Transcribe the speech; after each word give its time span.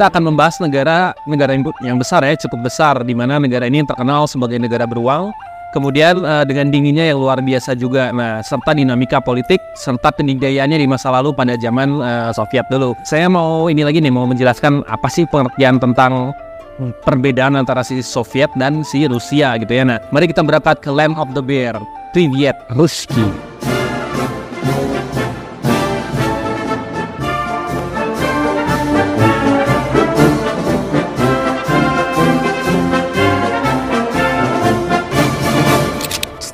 kita 0.00 0.16
akan 0.16 0.32
membahas 0.32 0.56
negara 0.64 1.12
negara 1.28 1.52
yang, 1.84 2.00
besar 2.00 2.24
ya, 2.24 2.32
cukup 2.32 2.72
besar 2.72 3.04
di 3.04 3.12
mana 3.12 3.36
negara 3.36 3.68
ini 3.68 3.84
terkenal 3.84 4.24
sebagai 4.24 4.56
negara 4.56 4.88
beruang. 4.88 5.28
Kemudian 5.76 6.24
uh, 6.24 6.40
dengan 6.48 6.72
dinginnya 6.72 7.12
yang 7.12 7.20
luar 7.20 7.44
biasa 7.44 7.76
juga. 7.76 8.08
Nah, 8.08 8.40
serta 8.40 8.72
dinamika 8.72 9.20
politik 9.20 9.60
serta 9.76 10.08
peninggayannya 10.08 10.80
di 10.80 10.88
masa 10.88 11.12
lalu 11.12 11.36
pada 11.36 11.52
zaman 11.60 12.00
uh, 12.00 12.32
Soviet 12.32 12.64
dulu. 12.72 12.96
Saya 13.04 13.28
mau 13.28 13.68
ini 13.68 13.84
lagi 13.84 14.00
nih 14.00 14.08
mau 14.08 14.24
menjelaskan 14.24 14.88
apa 14.88 15.04
sih 15.12 15.28
pengertian 15.28 15.76
tentang 15.76 16.32
perbedaan 17.04 17.60
antara 17.60 17.84
si 17.84 18.00
Soviet 18.00 18.48
dan 18.56 18.80
si 18.80 19.04
Rusia 19.04 19.60
gitu 19.60 19.68
ya. 19.68 19.84
Nah, 19.84 20.00
mari 20.16 20.32
kita 20.32 20.40
berangkat 20.40 20.80
ke 20.80 20.88
Land 20.88 21.20
of 21.20 21.36
the 21.36 21.44
Bear, 21.44 21.76
Privyet 22.16 22.56
Ruski. 22.72 23.49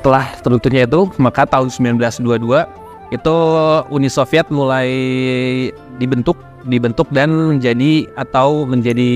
Setelah 0.07 0.31
terbentuknya 0.39 0.87
itu 0.87 1.11
maka 1.19 1.43
tahun 1.43 1.67
1922 1.67 3.11
itu 3.11 3.35
Uni 3.91 4.07
Soviet 4.07 4.47
mulai 4.47 4.87
dibentuk 5.99 6.39
dibentuk 6.63 7.11
dan 7.11 7.27
menjadi 7.27 8.07
atau 8.15 8.63
menjadi 8.63 9.11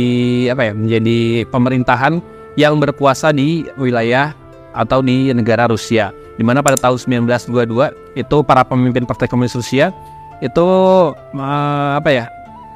apa 0.51 0.67
ya 0.67 0.73
menjadi 0.75 1.47
pemerintahan 1.47 2.19
yang 2.59 2.75
berkuasa 2.83 3.31
di 3.31 3.71
wilayah 3.79 4.35
atau 4.75 4.99
di 4.99 5.31
negara 5.31 5.71
Rusia. 5.71 6.11
Di 6.35 6.43
mana 6.43 6.59
pada 6.59 6.75
tahun 6.75 7.23
1922 7.23 8.19
itu 8.19 8.37
para 8.43 8.67
pemimpin 8.67 9.07
Partai 9.07 9.31
Komunis 9.31 9.55
Rusia 9.55 9.95
itu 10.43 10.67
uh, 11.15 11.91
apa 11.95 12.11
ya 12.11 12.27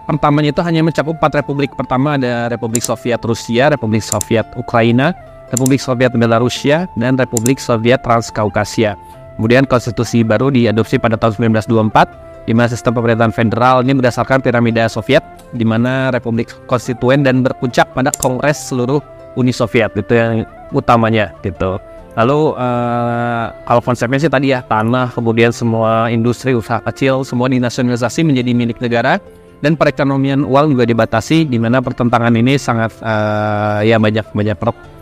pertamanya 0.08 0.56
itu 0.56 0.64
hanya 0.64 0.88
mencakup 0.88 1.20
empat 1.20 1.44
republik. 1.44 1.76
Pertama 1.76 2.16
ada 2.16 2.48
Republik 2.48 2.80
Soviet 2.80 3.20
Rusia 3.28 3.76
Republik 3.76 4.08
Soviet 4.08 4.48
Ukraina 4.56 5.12
Republik 5.54 5.82
Soviet 5.82 6.14
Belarusia, 6.16 6.90
dan 6.98 7.20
Republik 7.20 7.62
Soviet 7.62 8.02
Transkaukasia. 8.02 8.98
Kemudian 9.36 9.68
konstitusi 9.68 10.24
baru 10.24 10.48
diadopsi 10.48 10.96
pada 10.96 11.20
tahun 11.20 11.52
1924 11.60 12.46
di 12.46 12.54
mana 12.54 12.70
sistem 12.70 12.94
pemerintahan 12.96 13.34
federal 13.34 13.82
ini 13.82 13.98
berdasarkan 13.98 14.40
piramida 14.40 14.86
Soviet 14.86 15.26
di 15.52 15.66
mana 15.66 16.14
republik 16.14 16.54
konstituen 16.70 17.26
dan 17.26 17.42
berpuncak 17.42 17.90
pada 17.92 18.14
kongres 18.22 18.70
seluruh 18.70 19.02
Uni 19.36 19.52
Soviet 19.52 19.92
itu 19.98 20.14
yang 20.16 20.48
utamanya 20.72 21.36
gitu. 21.44 21.82
Lalu 22.16 22.56
uh, 22.56 23.52
kalau 23.68 23.82
konsepnya 23.84 24.24
sih 24.24 24.32
tadi 24.32 24.56
ya 24.56 24.64
tanah 24.64 25.12
kemudian 25.12 25.52
semua 25.52 26.08
industri 26.08 26.56
usaha 26.56 26.80
kecil 26.80 27.28
semua 27.28 27.52
dinasionalisasi 27.52 28.24
menjadi 28.24 28.56
milik 28.56 28.80
negara 28.80 29.20
dan 29.60 29.76
perekonomian 29.76 30.48
uang 30.48 30.80
juga 30.80 30.88
dibatasi 30.88 31.44
di 31.44 31.60
mana 31.60 31.84
pertentangan 31.84 32.32
ini 32.32 32.56
sangat 32.56 32.96
uh, 33.04 33.84
ya 33.84 34.00
banyak 34.00 34.32
banyak 34.32 34.56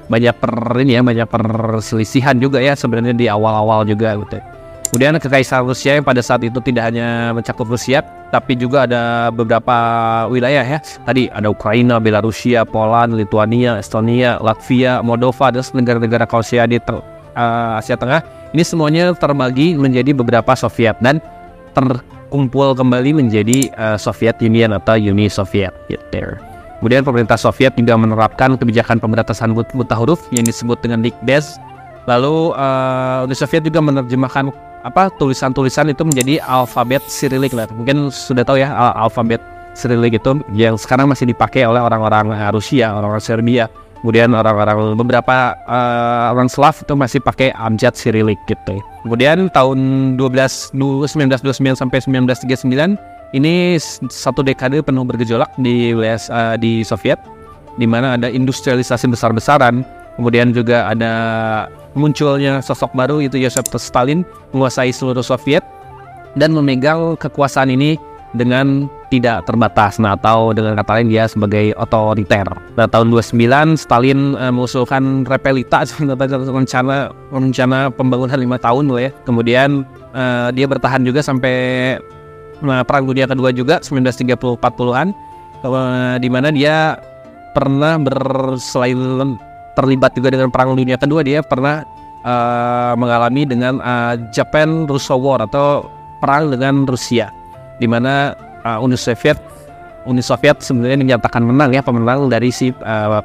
banyak 0.07 0.35
per 0.35 0.53
ini 0.83 0.99
ya 0.99 1.01
banyak 1.01 1.27
perselisihan 1.27 2.35
juga 2.39 2.59
ya 2.59 2.75
sebenarnya 2.75 3.15
di 3.15 3.25
awal-awal 3.31 3.87
juga 3.87 4.15
gitu. 4.19 4.39
Kemudian 4.93 5.17
kekaisaran 5.17 5.65
Rusia 5.65 5.97
yang 5.97 6.05
pada 6.05 6.21
saat 6.21 6.45
itu 6.45 6.61
tidak 6.61 6.93
hanya 6.93 7.33
mencakup 7.33 7.65
Rusia, 7.65 8.05
tapi 8.29 8.53
juga 8.53 8.85
ada 8.85 9.33
beberapa 9.33 9.73
wilayah 10.29 10.61
ya. 10.61 10.77
Tadi 11.01 11.33
ada 11.33 11.49
Ukraina, 11.49 11.97
Belarusia, 11.97 12.61
Poland, 12.61 13.17
Lithuania, 13.17 13.81
Estonia, 13.81 14.37
Latvia, 14.37 15.01
Moldova, 15.01 15.49
dan 15.49 15.65
negara-negara 15.73 16.29
Kaukasia 16.29 16.69
di 16.69 16.77
uh, 16.77 17.01
Asia 17.81 17.97
Tengah. 17.97 18.21
Ini 18.53 18.61
semuanya 18.61 19.17
terbagi 19.17 19.73
menjadi 19.73 20.13
beberapa 20.13 20.53
Soviet 20.53 20.93
dan 21.01 21.17
terkumpul 21.73 22.77
kembali 22.77 23.17
menjadi 23.17 23.73
uh, 23.73 23.97
Soviet 23.97 24.37
Union 24.45 24.77
atau 24.77 24.93
Uni 24.93 25.25
Soviet. 25.25 25.73
Gitu. 25.89 26.52
Kemudian 26.83 27.07
pemerintah 27.07 27.39
Soviet 27.39 27.71
juga 27.79 27.95
menerapkan 27.95 28.59
kebijakan 28.59 28.99
pemberantasan 28.99 29.55
buta 29.55 29.95
huruf 29.95 30.27
yang 30.35 30.43
disebut 30.43 30.83
dengan 30.83 30.99
Lickdes. 30.99 31.55
Lalu 32.11 32.51
uh, 32.51 33.23
Uni 33.23 33.31
Soviet 33.39 33.63
juga 33.63 33.79
menerjemahkan 33.79 34.51
apa 34.83 35.07
tulisan-tulisan 35.15 35.95
itu 35.95 36.03
menjadi 36.03 36.43
alfabet 36.43 36.99
Cyrillic 37.07 37.55
lah. 37.55 37.71
Mungkin 37.71 38.11
sudah 38.11 38.43
tahu 38.43 38.59
ya 38.59 38.75
al 38.75 39.07
alfabet 39.07 39.39
Cyrillic 39.79 40.19
itu 40.19 40.43
yang 40.51 40.75
sekarang 40.75 41.07
masih 41.07 41.23
dipakai 41.23 41.63
oleh 41.63 41.79
orang-orang 41.79 42.35
uh, 42.35 42.51
Rusia, 42.51 42.91
orang-orang 42.91 43.23
Serbia. 43.23 43.71
Kemudian 44.03 44.35
orang-orang 44.35 44.99
beberapa 44.99 45.55
uh, 45.63 46.35
orang 46.35 46.51
Slav 46.51 46.83
itu 46.83 46.99
masih 46.99 47.23
pakai 47.23 47.55
abjad 47.55 47.95
Cyrillic 47.95 48.43
gitu. 48.43 48.83
Kemudian 49.07 49.47
tahun 49.55 49.79
12 50.19 50.75
1929 50.75 51.79
sampai 51.79 52.03
1939 52.03 53.12
ini 53.33 53.81
satu 54.09 54.45
dekade 54.45 54.79
penuh 54.85 55.01
bergejolak 55.01 55.49
di 55.57 55.91
wilayah 55.91 56.21
uh, 56.29 56.55
di 56.55 56.85
Soviet, 56.85 57.17
di 57.81 57.89
mana 57.89 58.13
ada 58.13 58.29
industrialisasi 58.29 59.09
besar-besaran, 59.09 59.81
kemudian 60.15 60.53
juga 60.53 60.85
ada 60.93 61.13
munculnya 61.97 62.61
sosok 62.61 62.93
baru 62.93 63.25
itu 63.25 63.41
Yosef 63.41 63.65
Stalin 63.81 64.21
menguasai 64.53 64.93
seluruh 64.93 65.25
Soviet 65.25 65.65
dan 66.37 66.53
memegang 66.53 67.17
kekuasaan 67.17 67.73
ini 67.73 67.97
dengan 68.33 68.89
tidak 69.13 69.45
terbatas, 69.45 70.01
nah 70.01 70.17
atau 70.17 70.57
dengan 70.57 70.73
kata 70.73 70.97
lain 70.97 71.09
dia 71.13 71.29
sebagai 71.29 71.77
otoriter. 71.77 72.49
Nah 72.73 72.89
tahun 72.89 73.13
29 73.13 73.77
Stalin 73.77 74.33
uh, 74.33 74.49
mengusulkan 74.49 75.25
repelita 75.29 75.85
rencana 76.57 77.13
rencana 77.29 77.93
pembangunan 77.93 78.37
lima 78.37 78.57
tahun 78.57 78.89
loh 78.89 78.97
ya. 78.97 79.13
Kemudian 79.25 79.85
uh, 80.17 80.49
dia 80.49 80.65
bertahan 80.65 81.05
juga 81.05 81.21
sampai 81.21 81.97
Perang 82.61 83.05
Dunia 83.09 83.25
Kedua 83.25 83.49
juga 83.49 83.81
1930-40-an 83.81 85.07
di 86.19 86.29
mana 86.29 86.51
dia 86.51 86.99
pernah 87.55 87.95
berselain 87.97 89.37
terlibat 89.73 90.13
juga 90.13 90.33
dengan 90.33 90.49
Perang 90.53 90.77
Dunia 90.77 90.99
Kedua 90.99 91.25
dia 91.25 91.41
pernah 91.41 91.85
uh, 92.23 92.93
mengalami 92.97 93.45
dengan 93.45 93.79
uh, 93.79 94.15
Japan 94.33 94.89
Russo 94.89 95.15
War 95.19 95.43
atau 95.45 95.87
perang 96.23 96.49
dengan 96.49 96.87
Rusia 96.87 97.29
di 97.77 97.87
mana 97.87 98.33
uh, 98.63 98.79
Uni 98.79 98.95
Soviet 98.95 99.37
Uni 100.03 100.23
Soviet 100.23 100.59
sebenarnya 100.59 100.99
menyatakan 100.99 101.43
menang 101.43 101.71
ya 101.71 101.83
pemenang 101.83 102.27
dari 102.27 102.51
si 102.51 102.71
uh, 102.71 103.19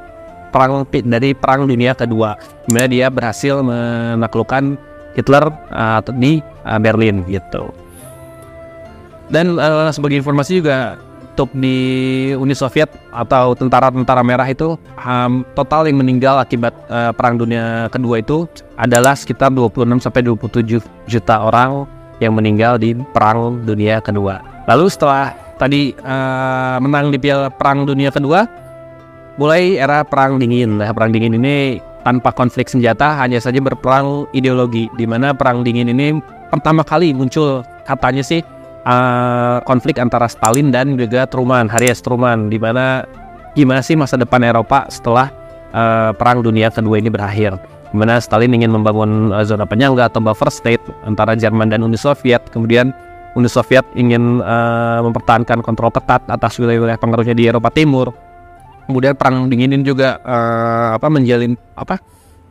perang 0.51 0.87
dari 0.89 1.35
Perang 1.35 1.67
Dunia 1.67 1.93
Kedua 1.95 2.39
di 2.67 2.71
mana 2.75 2.87
dia 2.87 3.07
berhasil 3.11 3.61
menaklukkan 3.63 4.79
Hitler 5.19 5.51
uh, 5.75 6.01
di 6.15 6.39
uh, 6.63 6.79
Berlin 6.79 7.27
gitu. 7.27 7.71
Dan 9.29 9.61
uh, 9.61 9.93
sebagai 9.93 10.21
informasi 10.21 10.65
juga 10.65 10.97
untuk 11.39 11.55
di 11.55 11.79
Uni 12.35 12.51
Soviet 12.51 12.91
atau 13.15 13.55
tentara-tentara 13.55 14.27
merah 14.27 14.49
itu 14.51 14.75
um, 14.99 15.47
total 15.55 15.87
yang 15.87 16.03
meninggal 16.03 16.43
akibat 16.43 16.75
uh, 16.91 17.15
Perang 17.15 17.39
Dunia 17.39 17.87
Kedua 17.95 18.19
itu 18.19 18.51
adalah 18.75 19.15
sekitar 19.15 19.55
26 19.55 20.03
sampai 20.03 20.27
27 20.27 20.83
juta 21.07 21.37
orang 21.39 21.87
yang 22.19 22.35
meninggal 22.35 22.75
di 22.83 22.99
Perang 23.15 23.63
Dunia 23.63 24.03
Kedua. 24.03 24.43
Lalu 24.67 24.91
setelah 24.91 25.31
tadi 25.63 25.95
uh, 26.03 26.83
menang 26.83 27.15
di 27.15 27.23
Piala 27.23 27.55
Perang 27.55 27.87
Dunia 27.87 28.11
Kedua, 28.11 28.43
mulai 29.39 29.79
era 29.79 30.03
Perang 30.03 30.43
Dingin. 30.43 30.83
Nah, 30.83 30.91
Perang 30.91 31.15
Dingin 31.15 31.39
ini 31.39 31.79
tanpa 32.03 32.35
konflik 32.35 32.67
senjata, 32.67 33.15
hanya 33.15 33.39
saja 33.39 33.63
berperang 33.63 34.27
ideologi. 34.35 34.91
Di 34.99 35.07
mana 35.07 35.31
Perang 35.39 35.63
Dingin 35.63 35.87
ini 35.95 36.19
pertama 36.51 36.83
kali 36.83 37.15
muncul 37.15 37.63
katanya 37.87 38.27
sih 38.27 38.43
uh, 38.89 39.61
konflik 39.69 40.01
antara 40.01 40.27
Stalin 40.27 40.73
dan 40.73 40.97
juga 40.97 41.29
Truman, 41.29 41.69
Harry 41.69 41.93
S. 41.93 42.01
Truman, 42.01 42.49
di 42.49 42.57
mana 42.57 43.05
gimana 43.53 43.85
sih 43.85 43.95
masa 43.95 44.17
depan 44.17 44.41
Eropa 44.41 44.89
setelah 44.89 45.29
uh, 45.77 46.11
Perang 46.17 46.41
Dunia 46.41 46.73
Kedua 46.73 46.97
ini 46.97 47.13
berakhir. 47.13 47.61
Di 47.89 47.97
mana 47.97 48.21
Stalin 48.21 48.53
ingin 48.53 48.73
membangun 48.73 49.33
uh, 49.33 49.45
zona 49.45 49.69
penyangga 49.69 50.09
atau 50.09 50.21
buffer 50.21 50.49
state 50.49 50.85
antara 51.05 51.37
Jerman 51.37 51.69
dan 51.73 51.85
Uni 51.85 51.97
Soviet. 52.01 52.41
Kemudian 52.53 52.93
Uni 53.37 53.49
Soviet 53.49 53.85
ingin 53.97 54.41
uh, 54.41 55.01
mempertahankan 55.05 55.61
kontrol 55.61 55.93
ketat 55.93 56.25
atas 56.29 56.57
wilayah-wilayah 56.61 57.01
pengaruhnya 57.01 57.37
di 57.37 57.49
Eropa 57.49 57.69
Timur. 57.73 58.13
Kemudian 58.89 59.13
perang 59.21 59.53
dingin 59.53 59.85
juga 59.85 60.17
uh, 60.25 60.97
apa 60.97 61.13
menjalin 61.13 61.53
apa 61.77 62.01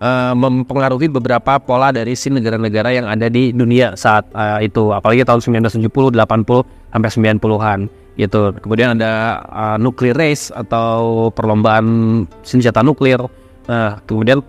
uh, 0.02 0.34
mempengaruhi 0.34 1.10
beberapa 1.10 1.58
pola 1.62 1.94
dari 1.94 2.14
si 2.14 2.30
negara-negara 2.30 2.90
yang 2.94 3.06
ada 3.10 3.30
di 3.30 3.54
dunia 3.54 3.94
saat 3.98 4.26
uh, 4.34 4.62
itu 4.62 4.94
apalagi 4.94 5.26
tahun 5.26 5.42
1970 5.42 5.88
80 5.90 6.94
sampai 6.94 7.10
90-an 7.38 7.80
gitu. 8.18 8.42
Kemudian 8.58 8.98
ada 8.98 9.46
uh, 9.46 9.78
nuclear 9.78 10.18
race 10.18 10.50
atau 10.50 11.30
perlombaan 11.32 12.26
senjata 12.42 12.82
nuklir. 12.82 13.22
Nah, 13.70 14.02
kemudian 14.10 14.42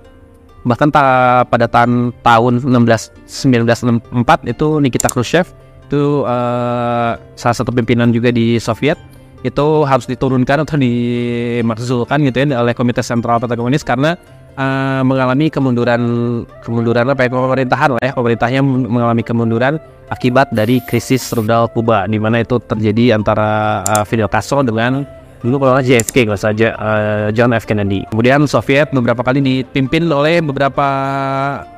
bahkan 0.64 0.90
ta 0.90 1.42
pada 1.46 1.68
tahun 1.70 2.12
tahun 2.20 2.64
16 2.64 3.28
1964 3.28 4.52
itu 4.52 4.66
Nikita 4.82 5.08
Khrushchev 5.08 5.46
itu 5.88 6.28
uh, 6.28 7.16
salah 7.38 7.56
satu 7.56 7.72
pimpinan 7.72 8.12
juga 8.12 8.28
di 8.28 8.60
Soviet 8.60 9.00
itu 9.46 9.66
harus 9.86 10.04
diturunkan 10.10 10.66
atau 10.66 10.76
dimarzulkan 10.76 12.18
gitu 12.26 12.42
ya 12.42 12.58
oleh 12.58 12.74
Komite 12.74 13.06
Sentral 13.06 13.38
Partai 13.38 13.54
Komunis 13.54 13.86
karena 13.86 14.18
uh, 14.58 15.00
mengalami 15.06 15.48
kemunduran 15.48 16.02
kemunduran 16.66 17.06
apa 17.06 17.24
ya 17.24 17.30
pemerintahan 17.30 17.90
lah 17.96 18.02
ya 18.02 18.12
pemerintahnya 18.12 18.60
mengalami 18.66 19.22
kemunduran 19.22 19.78
akibat 20.10 20.50
dari 20.50 20.82
krisis 20.82 21.30
rudal 21.30 21.70
Kuba 21.70 22.10
di 22.10 22.18
mana 22.18 22.42
itu 22.42 22.58
terjadi 22.58 23.14
antara 23.16 23.80
uh, 23.86 24.04
Fidel 24.04 24.28
Castro 24.28 24.66
dengan 24.66 25.06
dulu 25.38 25.62
kalau 25.62 25.78
nggak 25.78 25.86
JFK 25.86 26.16
kalau 26.26 26.40
saja 26.40 26.74
uh, 26.74 27.26
John 27.30 27.54
F 27.54 27.62
Kennedy. 27.62 28.02
Kemudian 28.10 28.42
Soviet 28.50 28.90
beberapa 28.90 29.22
kali 29.22 29.38
dipimpin 29.38 30.10
oleh 30.10 30.42
beberapa 30.42 30.86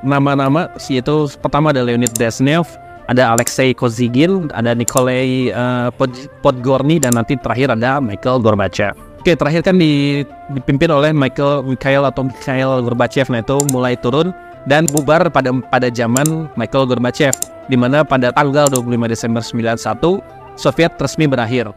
nama-nama 0.00 0.72
yaitu 0.88 1.28
pertama 1.44 1.76
ada 1.76 1.84
Leonid 1.84 2.16
Brezhnev, 2.16 2.64
ada 3.04 3.36
Alexei 3.36 3.76
Kozygin, 3.76 4.48
ada 4.56 4.72
Nikolai 4.72 5.52
uh, 5.52 5.92
Podgorny 6.40 6.96
dan 7.02 7.20
nanti 7.20 7.36
terakhir 7.36 7.76
ada 7.76 8.00
Michael 8.00 8.40
Gorbachev. 8.40 9.09
Oke, 9.20 9.36
terakhir 9.36 9.60
kan 9.60 9.76
dipimpin 9.76 10.88
oleh 10.88 11.12
Michael 11.12 11.60
Mikhail 11.68 12.08
atau 12.08 12.24
Mikhail 12.24 12.80
Gorbachev 12.80 13.28
nah 13.28 13.44
itu 13.44 13.60
mulai 13.68 13.92
turun 13.92 14.32
dan 14.64 14.88
bubar 14.88 15.28
pada 15.28 15.52
pada 15.68 15.92
zaman 15.92 16.48
Michael 16.56 16.88
Gorbachev 16.88 17.36
di 17.68 17.76
mana 17.76 18.00
pada 18.00 18.32
tanggal 18.32 18.72
25 18.72 19.12
Desember 19.12 19.44
91 19.44 20.56
Soviet 20.56 20.96
resmi 20.96 21.28
berakhir. 21.28 21.68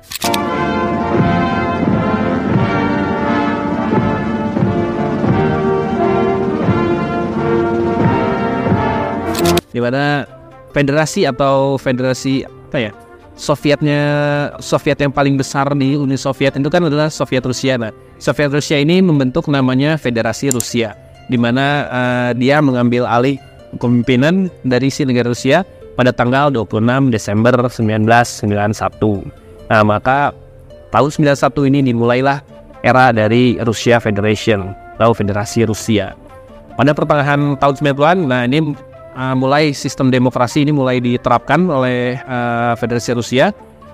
Di 9.68 9.84
mana 9.84 10.24
federasi 10.72 11.28
atau 11.28 11.75
federasi 11.75 12.48
apa 12.48 12.80
ya? 12.80 13.03
Sovietnya 13.33 14.01
Soviet 14.62 15.01
yang 15.01 15.09
paling 15.09 15.35
besar 15.35 15.74
di 15.74 15.97
Uni 15.97 16.13
Soviet 16.15 16.53
itu 16.53 16.69
kan 16.69 16.85
adalah 16.85 17.09
Soviet 17.09 17.41
Rusia. 17.41 17.81
Nah, 17.81 17.89
Soviet 18.21 18.53
Rusia 18.53 18.77
ini 18.77 19.01
membentuk 19.01 19.50
namanya 19.50 19.97
Federasi 19.97 20.53
Rusia 20.53 20.94
di 21.27 21.38
mana 21.39 21.89
uh, 21.89 22.31
dia 22.38 22.62
mengambil 22.62 23.09
alih 23.09 23.41
kepemimpinan 23.74 24.53
dari 24.62 24.94
si 24.94 25.01
negara 25.01 25.33
Rusia 25.33 25.65
pada 25.97 26.13
tanggal 26.13 26.53
26 26.53 27.09
Desember 27.09 27.53
1991. 27.57 29.25
Nah, 29.69 29.81
maka 29.81 30.33
tahun 30.94 31.09
91 31.33 31.69
ini 31.74 31.80
dimulailah 31.89 32.45
era 32.85 33.09
dari 33.09 33.57
Rusia 33.63 33.97
Federation 33.97 34.75
atau 35.00 35.15
Federasi 35.15 35.65
Rusia. 35.65 36.13
Pada 36.74 36.94
pertengahan 36.94 37.57
tahun 37.62 37.74
90-an, 37.81 38.18
nah 38.25 38.41
ini 38.50 38.74
uh, 39.15 39.36
mulai 39.38 39.71
sistem 39.71 40.10
demokrasi 40.13 40.65
ini 40.65 40.71
mulai 40.75 41.00
diterapkan 41.00 41.65
oleh 41.69 42.19
uh, 42.25 42.74
Federasi 42.77 43.15
Rusia 43.18 43.54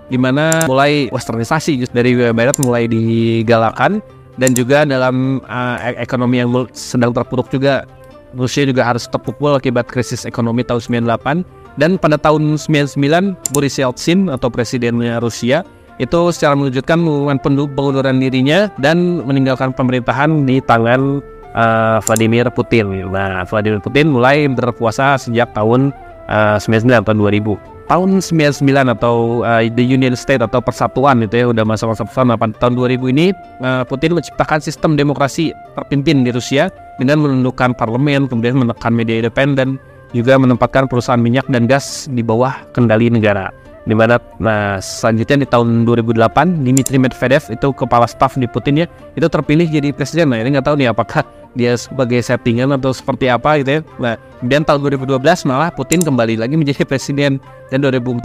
di 0.10 0.18
mana 0.18 0.66
mulai 0.66 1.08
westernisasi 1.14 1.94
dari 1.94 2.18
barat 2.34 2.58
mulai 2.60 2.90
digalakan 2.90 4.02
dan 4.42 4.56
juga 4.58 4.88
dalam 4.88 5.44
uh, 5.46 5.78
ekonomi 6.00 6.42
yang 6.42 6.50
sedang 6.74 7.14
terpuruk 7.14 7.52
juga. 7.52 7.86
Rusia 8.30 8.62
juga 8.62 8.86
harus 8.86 9.10
terpukul 9.10 9.58
akibat 9.58 9.90
krisis 9.90 10.22
ekonomi 10.22 10.62
tahun 10.62 11.02
98 11.10 11.82
dan 11.82 11.98
pada 11.98 12.14
tahun 12.14 12.62
99 12.62 13.02
Boris 13.50 13.82
Yeltsin 13.82 14.30
atau 14.30 14.54
presidennya 14.54 15.18
Rusia 15.18 15.66
itu 15.98 16.30
secara 16.30 16.54
mengejutkan 16.54 17.02
mengumumkan 17.02 17.42
pengunduran 17.74 18.22
dirinya 18.22 18.70
dan 18.78 19.26
meninggalkan 19.26 19.74
pemerintahan 19.74 20.46
di 20.46 20.62
tangan 20.62 21.26
uh, 21.60 21.98
Vladimir 22.08 22.48
Putin. 22.56 23.12
Nah, 23.12 23.44
Vladimir 23.44 23.84
Putin 23.84 24.16
mulai 24.16 24.48
berpuasa 24.48 25.20
sejak 25.20 25.52
tahun 25.52 25.92
uh, 26.32 26.56
99 26.56 27.04
tahun 27.04 27.20
2000 27.20 27.80
tahun 27.90 28.22
99 28.22 28.70
atau 29.02 29.42
uh, 29.42 29.66
the 29.74 29.82
Union 29.82 30.14
State 30.14 30.46
atau 30.46 30.62
persatuan 30.62 31.26
itu 31.26 31.42
ya 31.42 31.46
udah 31.50 31.66
masa-masa 31.66 32.06
persatuan 32.06 32.38
tahun 32.62 32.74
2000 32.78 33.02
ini 33.18 33.34
uh, 33.66 33.82
Putin 33.82 34.14
menciptakan 34.14 34.62
sistem 34.62 34.94
demokrasi 34.94 35.50
terpimpin 35.74 36.22
di 36.22 36.30
Rusia 36.30 36.70
dengan 37.02 37.26
menundukkan 37.26 37.74
parlemen 37.74 38.30
kemudian 38.30 38.62
menekan 38.62 38.94
media 38.94 39.26
independen 39.26 39.82
juga 40.14 40.38
menempatkan 40.38 40.86
perusahaan 40.86 41.22
minyak 41.22 41.50
dan 41.50 41.66
gas 41.66 42.06
di 42.10 42.22
bawah 42.22 42.54
kendali 42.78 43.10
negara. 43.10 43.50
Di 43.90 43.98
mana 43.98 44.22
nah 44.38 44.78
selanjutnya 44.78 45.46
di 45.46 45.48
tahun 45.50 45.82
2008 45.90 46.62
Dmitry 46.62 47.02
Medvedev 47.02 47.50
itu 47.50 47.68
kepala 47.74 48.06
staf 48.06 48.38
di 48.38 48.46
Putin 48.46 48.86
ya 48.86 48.88
itu 49.18 49.26
terpilih 49.26 49.66
jadi 49.66 49.90
presiden. 49.90 50.30
Nah 50.30 50.38
ini 50.38 50.54
nggak 50.54 50.66
tahu 50.70 50.78
nih 50.78 50.94
apakah 50.94 51.26
dia 51.58 51.74
sebagai 51.78 52.22
settingan 52.22 52.78
atau 52.78 52.94
seperti 52.94 53.30
apa 53.30 53.62
gitu 53.62 53.80
ya. 53.80 53.82
Nah, 53.98 54.14
kemudian 54.42 54.64
tahun 54.66 54.80
2012 55.02 55.50
malah 55.50 55.70
Putin 55.74 56.02
kembali 56.06 56.38
lagi 56.38 56.56
menjadi 56.58 56.86
presiden 56.86 57.42
dan 57.74 57.80
2014 57.82 58.22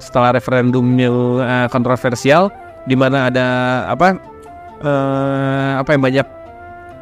setelah 0.00 0.36
referendum 0.36 0.84
yang 0.96 1.40
uh, 1.40 1.66
kontroversial 1.72 2.52
di 2.84 2.98
mana 2.98 3.30
ada 3.30 3.46
apa 3.88 4.18
uh, 4.82 5.80
apa 5.80 5.90
yang 5.94 6.02
banyak 6.02 6.26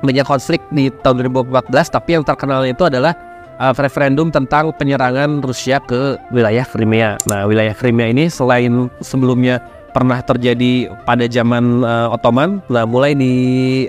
banyak 0.01 0.25
konflik 0.25 0.61
di 0.73 0.89
tahun 1.05 1.29
2014 1.29 1.73
tapi 1.93 2.17
yang 2.17 2.25
terkenal 2.25 2.65
itu 2.65 2.89
adalah 2.89 3.13
uh, 3.61 3.75
referendum 3.77 4.33
tentang 4.33 4.73
penyerangan 4.75 5.45
Rusia 5.45 5.79
ke 5.85 6.17
wilayah 6.33 6.65
Crimea. 6.65 7.21
Nah, 7.29 7.45
wilayah 7.45 7.77
Crimea 7.77 8.09
ini 8.09 8.33
selain 8.33 8.89
sebelumnya 9.05 9.61
pernah 9.91 10.23
terjadi 10.23 10.91
pada 11.03 11.27
zaman 11.27 11.83
uh, 11.83 12.15
Ottoman 12.15 12.63
lah 12.71 12.87
mulai 12.87 13.15
di 13.15 13.33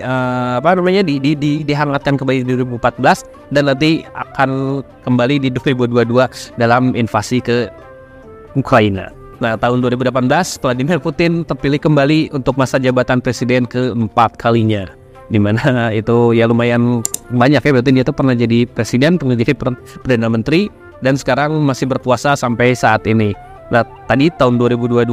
uh, 0.02 0.58
apa 0.58 0.74
namanya 0.74 1.06
di, 1.06 1.22
di, 1.22 1.38
di 1.38 1.52
dihangatkan 1.62 2.18
kembali 2.18 2.42
di 2.42 2.58
2014 2.58 3.54
dan 3.54 3.70
nanti 3.70 4.02
akan 4.12 4.82
kembali 5.06 5.46
di 5.46 5.48
2022 5.54 6.58
dalam 6.58 6.92
invasi 6.98 7.38
ke 7.38 7.70
Ukraina. 8.58 9.22
Nah, 9.42 9.58
tahun 9.58 9.82
2018 9.82 10.62
Vladimir 10.62 11.02
Putin 11.02 11.42
terpilih 11.42 11.82
kembali 11.82 12.30
untuk 12.30 12.54
masa 12.54 12.78
jabatan 12.78 13.18
presiden 13.18 13.66
keempat 13.66 14.38
kalinya. 14.38 14.86
Di 15.26 15.42
mana 15.42 15.88
itu 15.98 16.30
ya 16.36 16.46
lumayan 16.46 17.02
banyak 17.32 17.58
ya 17.58 17.70
berarti 17.74 17.90
dia 17.90 18.04
tuh 18.06 18.14
pernah 18.14 18.38
jadi 18.38 18.70
presiden, 18.70 19.18
pernah 19.18 19.34
jadi 19.34 19.54
perdana 20.02 20.30
menteri 20.30 20.70
dan 21.02 21.18
sekarang 21.18 21.58
masih 21.66 21.90
berpuasa 21.90 22.38
sampai 22.38 22.78
saat 22.78 23.02
ini. 23.10 23.34
Nah, 23.72 23.82
tadi 24.06 24.28
tahun 24.30 24.60
2022 24.60 25.10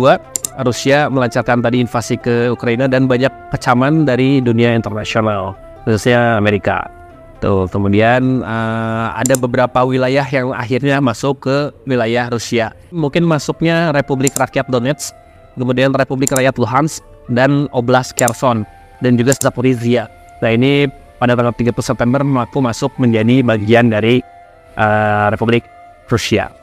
Rusia 0.62 1.08
melancarkan 1.08 1.64
tadi 1.64 1.80
invasi 1.80 2.20
ke 2.20 2.52
Ukraina 2.52 2.86
dan 2.92 3.08
banyak 3.08 3.32
kecaman 3.56 4.04
dari 4.04 4.44
dunia 4.44 4.76
internasional, 4.76 5.56
khususnya 5.88 6.36
Amerika. 6.36 6.92
Tuh, 7.40 7.72
kemudian 7.72 8.44
uh, 8.44 9.16
ada 9.16 9.40
beberapa 9.40 9.88
wilayah 9.88 10.28
yang 10.28 10.52
akhirnya 10.52 11.00
masuk 11.00 11.48
ke 11.48 11.58
wilayah 11.88 12.28
Rusia. 12.28 12.76
Mungkin 12.92 13.24
masuknya 13.24 13.96
Republik 13.96 14.36
Rakyat 14.36 14.68
Donetsk, 14.68 15.16
kemudian 15.56 15.96
Republik 15.96 16.36
Rakyat 16.36 16.60
Luhansk 16.60 17.00
dan 17.32 17.72
Oblast 17.72 18.12
Kherson 18.20 18.68
dan 19.00 19.16
juga 19.16 19.32
Zaporizhia. 19.40 20.12
Nah, 20.44 20.52
ini 20.52 20.92
pada 21.16 21.40
tanggal 21.40 21.56
30 21.56 21.80
September 21.80 22.20
aku 22.44 22.60
masuk 22.60 22.92
menjadi 23.00 23.40
bagian 23.40 23.88
dari 23.88 24.20
uh, 24.76 25.32
Republik 25.32 25.64
Rusia. 26.12 26.59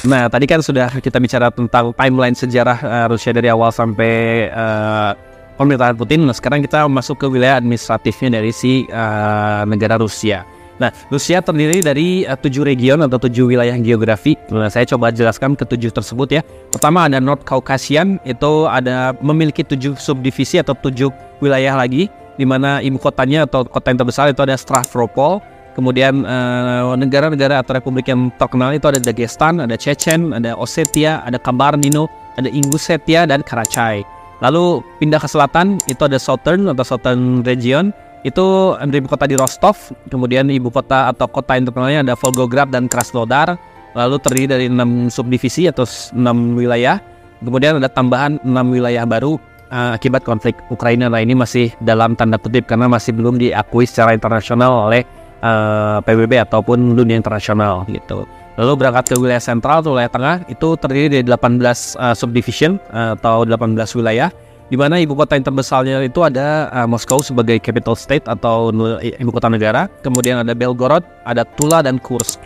Nah, 0.00 0.32
tadi 0.32 0.48
kan 0.48 0.64
sudah 0.64 0.88
kita 0.96 1.20
bicara 1.20 1.52
tentang 1.52 1.92
timeline 1.92 2.32
sejarah 2.32 2.78
uh, 2.80 3.06
Rusia 3.12 3.36
dari 3.36 3.52
awal 3.52 3.68
sampai 3.68 4.48
uh, 4.48 5.12
pemerintahan 5.60 5.92
Putin. 5.92 6.24
Nah, 6.24 6.32
sekarang 6.32 6.64
kita 6.64 6.88
masuk 6.88 7.20
ke 7.20 7.26
wilayah 7.28 7.60
administratifnya 7.60 8.40
dari 8.40 8.48
si 8.48 8.88
uh, 8.88 9.68
negara 9.68 10.00
Rusia. 10.00 10.48
Nah, 10.80 10.88
Rusia 11.12 11.44
terdiri 11.44 11.84
dari 11.84 12.24
uh, 12.24 12.32
tujuh 12.32 12.64
region 12.64 13.04
atau 13.04 13.20
tujuh 13.20 13.52
wilayah 13.52 13.76
geografi. 13.76 14.40
Nah, 14.48 14.72
saya 14.72 14.88
coba 14.88 15.12
jelaskan 15.12 15.52
ke 15.52 15.68
tujuh 15.68 15.92
tersebut 15.92 16.32
ya. 16.32 16.40
Pertama 16.72 17.04
ada 17.04 17.20
North 17.20 17.44
Caucasian, 17.44 18.16
itu 18.24 18.64
ada 18.72 19.12
memiliki 19.20 19.60
tujuh 19.60 20.00
subdivisi 20.00 20.56
atau 20.56 20.72
tujuh 20.72 21.12
wilayah 21.44 21.76
lagi, 21.76 22.08
di 22.40 22.48
mana 22.48 22.80
ibu 22.80 22.96
kotanya 22.96 23.44
atau 23.44 23.68
kota 23.68 23.92
yang 23.92 24.00
terbesar 24.00 24.32
itu 24.32 24.40
ada 24.40 24.56
Stavropol. 24.56 25.44
Kemudian 25.70 26.26
negara 26.26 26.98
negara-negara 26.98 27.62
atau 27.62 27.72
republik 27.78 28.10
yang 28.10 28.28
terkenal 28.36 28.74
itu 28.74 28.90
ada 28.90 28.98
Dagestan, 28.98 29.62
ada 29.62 29.78
Chechen, 29.78 30.34
ada 30.34 30.58
Ossetia, 30.58 31.22
ada 31.22 31.38
Kabarnino, 31.38 32.10
ada 32.36 32.50
Ingushetia 32.50 33.24
dan 33.24 33.40
Karachay. 33.46 34.02
Lalu 34.40 34.82
pindah 34.98 35.20
ke 35.20 35.28
selatan 35.28 35.78
itu 35.86 36.02
ada 36.04 36.18
Southern 36.18 36.68
atau 36.72 36.82
Southern 36.82 37.44
Region 37.46 37.94
itu 38.20 38.76
ibu 38.76 39.08
kota 39.08 39.24
di 39.24 39.32
Rostov, 39.32 39.96
kemudian 40.12 40.52
ibu 40.52 40.68
kota 40.68 41.08
atau 41.08 41.24
kota 41.24 41.56
yang 41.56 41.72
terkenalnya 41.72 42.00
ada 42.04 42.14
Volgograd 42.20 42.68
dan 42.68 42.84
Krasnodar. 42.84 43.56
Lalu 43.90 44.16
terdiri 44.22 44.46
dari 44.46 44.66
enam 44.70 45.10
subdivisi 45.10 45.66
atau 45.66 45.82
enam 46.14 46.54
wilayah. 46.54 47.02
Kemudian 47.42 47.80
ada 47.82 47.90
tambahan 47.90 48.38
enam 48.46 48.70
wilayah 48.70 49.02
baru 49.02 49.34
uh, 49.72 49.96
akibat 49.96 50.22
konflik 50.22 50.54
Ukraina. 50.70 51.10
Nah 51.10 51.18
ini 51.18 51.34
masih 51.34 51.74
dalam 51.82 52.14
tanda 52.14 52.38
kutip 52.38 52.68
karena 52.70 52.86
masih 52.86 53.16
belum 53.16 53.40
diakui 53.40 53.88
secara 53.88 54.14
internasional 54.14 54.86
oleh 54.86 55.02
eh, 55.40 55.98
PBB 56.04 56.40
ataupun 56.44 56.96
dunia 56.96 57.16
internasional 57.16 57.84
gitu. 57.88 58.28
Lalu 58.60 58.84
berangkat 58.84 59.14
ke 59.14 59.16
wilayah 59.16 59.40
sentral 59.40 59.80
atau 59.80 59.96
wilayah 59.96 60.12
tengah 60.12 60.36
itu 60.52 60.76
terdiri 60.76 61.08
dari 61.08 61.24
18 61.24 61.64
uh, 61.96 62.12
subdivision 62.12 62.76
uh, 62.92 63.16
atau 63.16 63.48
18 63.48 63.72
wilayah 63.96 64.28
di 64.68 64.76
mana 64.76 65.00
ibu 65.00 65.16
kota 65.16 65.34
yang 65.34 65.48
terbesarnya 65.48 65.96
itu 66.04 66.20
ada 66.22 66.68
uh, 66.70 66.84
Moskow 66.84 67.24
sebagai 67.24 67.56
capital 67.58 67.96
state 67.96 68.28
atau 68.28 68.70
ibu 69.00 69.30
kota 69.32 69.48
negara, 69.50 69.88
kemudian 70.04 70.44
ada 70.44 70.52
Belgorod, 70.52 71.02
ada 71.24 71.42
Tula 71.58 71.80
dan 71.80 71.96
Kursk. 71.98 72.38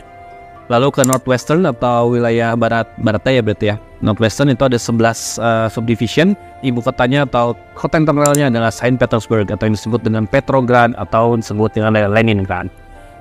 Lalu 0.72 0.88
ke 0.94 1.02
northwestern 1.04 1.68
atau 1.68 2.16
wilayah 2.16 2.56
barat 2.56 2.88
baratnya 3.02 3.32
ya 3.36 3.42
berarti 3.44 3.66
ya. 3.74 3.76
Northwestern 4.00 4.48
itu 4.48 4.64
ada 4.64 4.80
11 4.80 4.96
uh, 4.96 5.68
subdivision. 5.68 6.32
Ibu 6.64 6.80
kotanya 6.80 7.28
atau 7.28 7.52
kota 7.76 8.00
internalnya 8.00 8.48
adalah 8.48 8.72
Saint 8.72 8.96
Petersburg 8.96 9.50
atau 9.52 9.68
yang 9.68 9.76
disebut 9.76 10.00
dengan 10.00 10.24
Petrograd 10.24 10.96
atau 10.96 11.36
disebut 11.36 11.76
dengan 11.76 11.92
Leningrad 11.92 12.72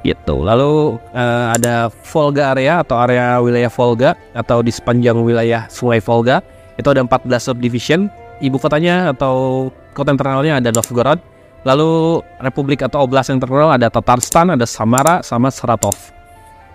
gitu. 0.04 0.44
Lalu 0.44 1.00
uh, 1.16 1.56
ada 1.56 1.88
Volga 2.12 2.54
area 2.54 2.84
atau 2.84 3.00
area 3.00 3.40
wilayah 3.40 3.72
Volga 3.72 4.14
atau 4.36 4.60
di 4.60 4.70
sepanjang 4.70 5.18
wilayah 5.24 5.66
Sungai 5.72 6.04
Volga 6.04 6.44
itu 6.76 6.88
ada 6.92 7.02
14 7.02 7.26
subdivision. 7.40 8.12
Ibu 8.44 8.60
kotanya 8.60 9.16
atau 9.16 9.68
kota 9.96 10.12
yang 10.12 10.20
terkenalnya 10.20 10.54
ada 10.60 10.70
Novgorod. 10.76 11.20
Lalu 11.64 12.20
republik 12.44 12.84
atau 12.84 13.08
oblast 13.08 13.32
yang 13.32 13.40
terkenal 13.40 13.72
ada 13.72 13.88
Tatarstan, 13.88 14.52
ada 14.52 14.68
Samara, 14.68 15.24
sama 15.24 15.48
Saratov. 15.48 15.96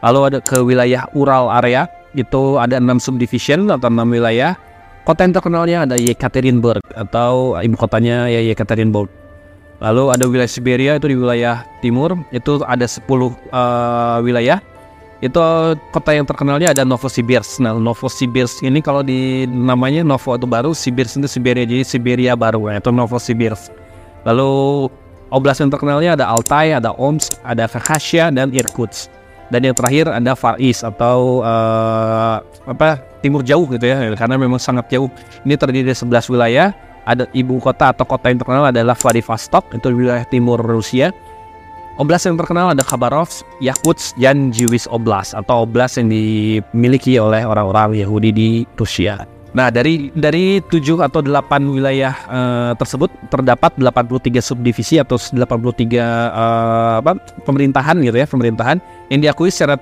Lalu 0.00 0.20
ada 0.32 0.38
ke 0.40 0.56
wilayah 0.64 1.04
Ural 1.12 1.52
area, 1.52 1.84
itu 2.16 2.56
ada 2.56 2.80
enam 2.80 2.96
subdivision 2.96 3.68
atau 3.68 3.92
enam 3.92 4.08
wilayah. 4.08 4.56
Kota 5.04 5.28
yang 5.28 5.36
terkenalnya 5.36 5.84
ada 5.84 5.96
Yekaterinburg 6.00 6.84
atau 6.92 7.56
ibu 7.60 7.76
kotanya 7.76 8.32
ya 8.32 8.40
Yekaterinburg. 8.48 9.17
Lalu 9.78 10.10
ada 10.10 10.24
wilayah 10.26 10.50
Siberia 10.50 10.92
itu 10.98 11.06
di 11.06 11.14
wilayah 11.14 11.62
timur, 11.78 12.18
itu 12.34 12.58
ada 12.66 12.82
10 12.82 13.06
uh, 13.06 13.30
wilayah 14.26 14.58
itu 15.18 15.38
kota 15.90 16.14
yang 16.14 16.22
terkenalnya 16.22 16.70
ada 16.70 16.86
Novosibirsk. 16.86 17.58
Nah, 17.58 17.74
Novosibirsk 17.74 18.62
ini 18.62 18.78
kalau 18.78 19.02
di 19.02 19.50
namanya 19.50 20.06
Novo 20.06 20.38
itu 20.38 20.46
baru, 20.46 20.70
Sibirsk 20.70 21.18
itu 21.18 21.26
Siberia 21.26 21.66
jadi 21.66 21.82
Siberia 21.82 22.38
baru 22.38 22.70
ya, 22.70 22.78
itu 22.78 22.94
Novosibirsk. 22.94 23.74
Lalu 24.22 24.86
oblast 25.34 25.58
yang 25.58 25.74
terkenalnya 25.74 26.14
ada 26.14 26.30
Altai, 26.30 26.70
ada 26.78 26.94
Omsk, 26.94 27.42
ada 27.42 27.66
Khakassia 27.66 28.30
dan 28.30 28.54
Irkutsk. 28.54 29.10
Dan 29.48 29.64
yang 29.64 29.74
terakhir 29.74 30.12
ada 30.12 30.36
Far 30.36 30.60
East 30.60 30.84
atau 30.84 31.40
uh, 31.40 32.38
apa 32.68 33.00
timur 33.24 33.40
jauh 33.40 33.64
gitu 33.64 33.90
ya, 33.90 33.96
karena 34.14 34.36
memang 34.36 34.60
sangat 34.60 34.86
jauh. 34.92 35.08
Ini 35.42 35.56
terdiri 35.56 35.88
dari 35.88 35.98
11 35.98 36.30
wilayah. 36.30 36.68
Ada 37.08 37.24
ibu 37.32 37.56
kota 37.56 37.96
atau 37.96 38.04
kota 38.04 38.28
yang 38.28 38.36
terkenal 38.36 38.68
adalah 38.68 38.92
Vladivostok, 38.92 39.72
itu 39.72 39.88
wilayah 39.88 40.28
timur 40.28 40.60
Rusia. 40.60 41.08
Oblast 41.98 42.30
yang 42.30 42.38
terkenal 42.38 42.70
ada 42.76 42.84
Khabarovsk, 42.84 43.42
Yakutsk, 43.58 44.14
dan 44.20 44.54
Jewish 44.54 44.86
Oblast 44.86 45.34
atau 45.34 45.66
oblast 45.66 45.98
yang 45.98 46.06
dimiliki 46.06 47.18
oleh 47.18 47.42
orang-orang 47.42 47.98
Yahudi 47.98 48.30
di 48.30 48.48
Rusia. 48.78 49.26
Nah, 49.56 49.72
dari 49.72 50.12
dari 50.12 50.60
7 50.60 51.02
atau 51.02 51.24
8 51.24 51.74
wilayah 51.74 52.14
uh, 52.28 52.72
tersebut 52.76 53.08
terdapat 53.32 53.74
83 53.80 54.44
subdivisi 54.44 55.00
atau 55.00 55.16
83 55.16 55.40
uh, 55.40 55.40
eh, 55.40 56.94
apa 57.00 57.12
pemerintahan 57.48 57.96
gitu 58.04 58.14
ya, 58.14 58.28
pemerintahan 58.28 58.78
yang 59.08 59.24
diakui 59.24 59.48
secara 59.48 59.80